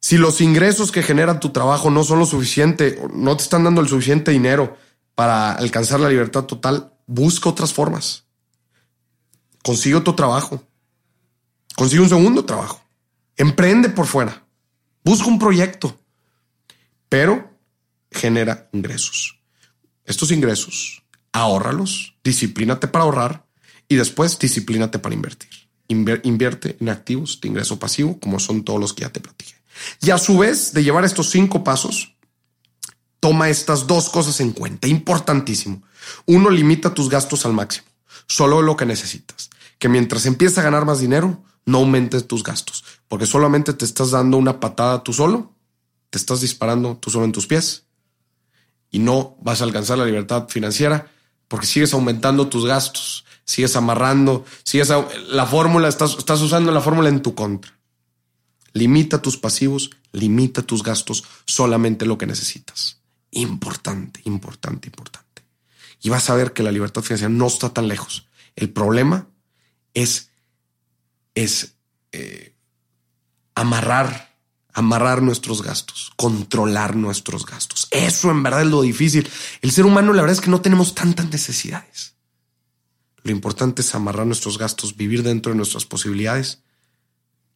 [0.00, 3.80] Si los ingresos que generan tu trabajo no son lo suficiente, no te están dando
[3.80, 4.76] el suficiente dinero
[5.14, 8.24] para alcanzar la libertad total, busca otras formas.
[9.62, 10.62] Consigue otro trabajo.
[11.76, 12.80] Consigue un segundo trabajo.
[13.36, 14.44] Emprende por fuera.
[15.04, 15.98] Busca un proyecto.
[17.08, 17.47] Pero
[18.10, 19.38] genera ingresos.
[20.04, 21.02] Estos ingresos,
[21.32, 23.46] ahórralos, disciplínate para ahorrar
[23.88, 25.50] y después disciplínate para invertir.
[25.88, 29.54] invierte en activos de ingreso pasivo, como son todos los que ya te platiqué.
[30.02, 32.14] Y a su vez, de llevar estos cinco pasos,
[33.20, 34.88] toma estas dos cosas en cuenta.
[34.88, 35.82] Importantísimo.
[36.26, 37.86] Uno, limita tus gastos al máximo.
[38.26, 39.50] Solo lo que necesitas.
[39.78, 42.84] Que mientras empiezas a ganar más dinero, no aumentes tus gastos.
[43.08, 45.54] Porque solamente te estás dando una patada tú solo.
[46.10, 47.87] Te estás disparando tú solo en tus pies
[48.90, 51.10] y no vas a alcanzar la libertad financiera
[51.48, 54.92] porque sigues aumentando tus gastos, sigues amarrando, sigues
[55.28, 57.72] la fórmula, estás, estás usando la fórmula en tu contra.
[58.74, 63.00] Limita tus pasivos, limita tus gastos, solamente lo que necesitas.
[63.30, 65.42] Importante, importante, importante.
[66.02, 68.28] Y vas a ver que la libertad financiera no está tan lejos.
[68.54, 69.26] El problema
[69.94, 70.30] es,
[71.34, 71.74] es
[72.12, 72.54] eh,
[73.54, 74.27] amarrar
[74.78, 77.88] amarrar nuestros gastos, controlar nuestros gastos.
[77.90, 79.28] Eso en verdad es lo difícil.
[79.60, 82.14] El ser humano, la verdad es que no tenemos tantas necesidades.
[83.24, 86.62] Lo importante es amarrar nuestros gastos, vivir dentro de nuestras posibilidades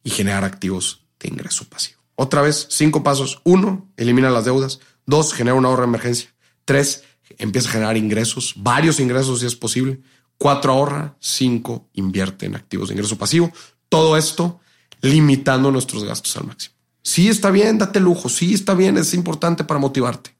[0.03, 2.01] y generar activos de ingreso pasivo.
[2.15, 3.39] Otra vez, cinco pasos.
[3.45, 4.81] Uno, elimina las deudas.
[5.05, 6.29] Dos, genera un ahorro de emergencia.
[6.65, 7.05] Tres,
[7.37, 10.01] empieza a generar ingresos, varios ingresos si es posible.
[10.37, 11.15] Cuatro, ahorra.
[11.21, 13.49] Cinco, invierte en activos de ingreso pasivo.
[13.87, 14.59] Todo esto
[15.01, 16.72] limitando nuestros gastos al máximo.
[17.03, 20.35] Sí está bien, date lujo, sí está bien, es importante para motivarte.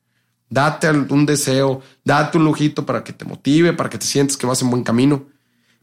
[0.49, 4.45] Date un deseo, date un lujito para que te motive, para que te sientes que
[4.45, 5.28] vas en buen camino,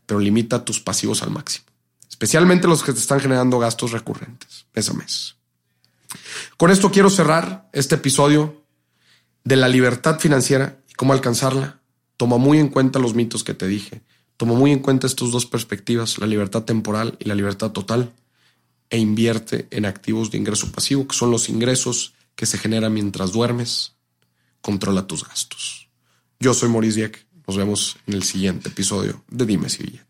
[0.07, 1.67] pero limita tus pasivos al máximo,
[2.09, 5.37] especialmente los que te están generando gastos recurrentes mes a mes.
[6.57, 8.65] Con esto quiero cerrar este episodio
[9.45, 11.81] de la libertad financiera y cómo alcanzarla.
[12.17, 14.03] Toma muy en cuenta los mitos que te dije.
[14.37, 18.13] Toma muy en cuenta estas dos perspectivas, la libertad temporal y la libertad total
[18.91, 23.33] e invierte en activos de ingreso pasivo, que son los ingresos que se generan mientras
[23.33, 23.95] duermes.
[24.61, 25.89] Controla tus gastos.
[26.41, 27.27] Yo soy Maurice Dieck.
[27.47, 30.10] Nos vemos en el siguiente episodio de Dimes y Billetes.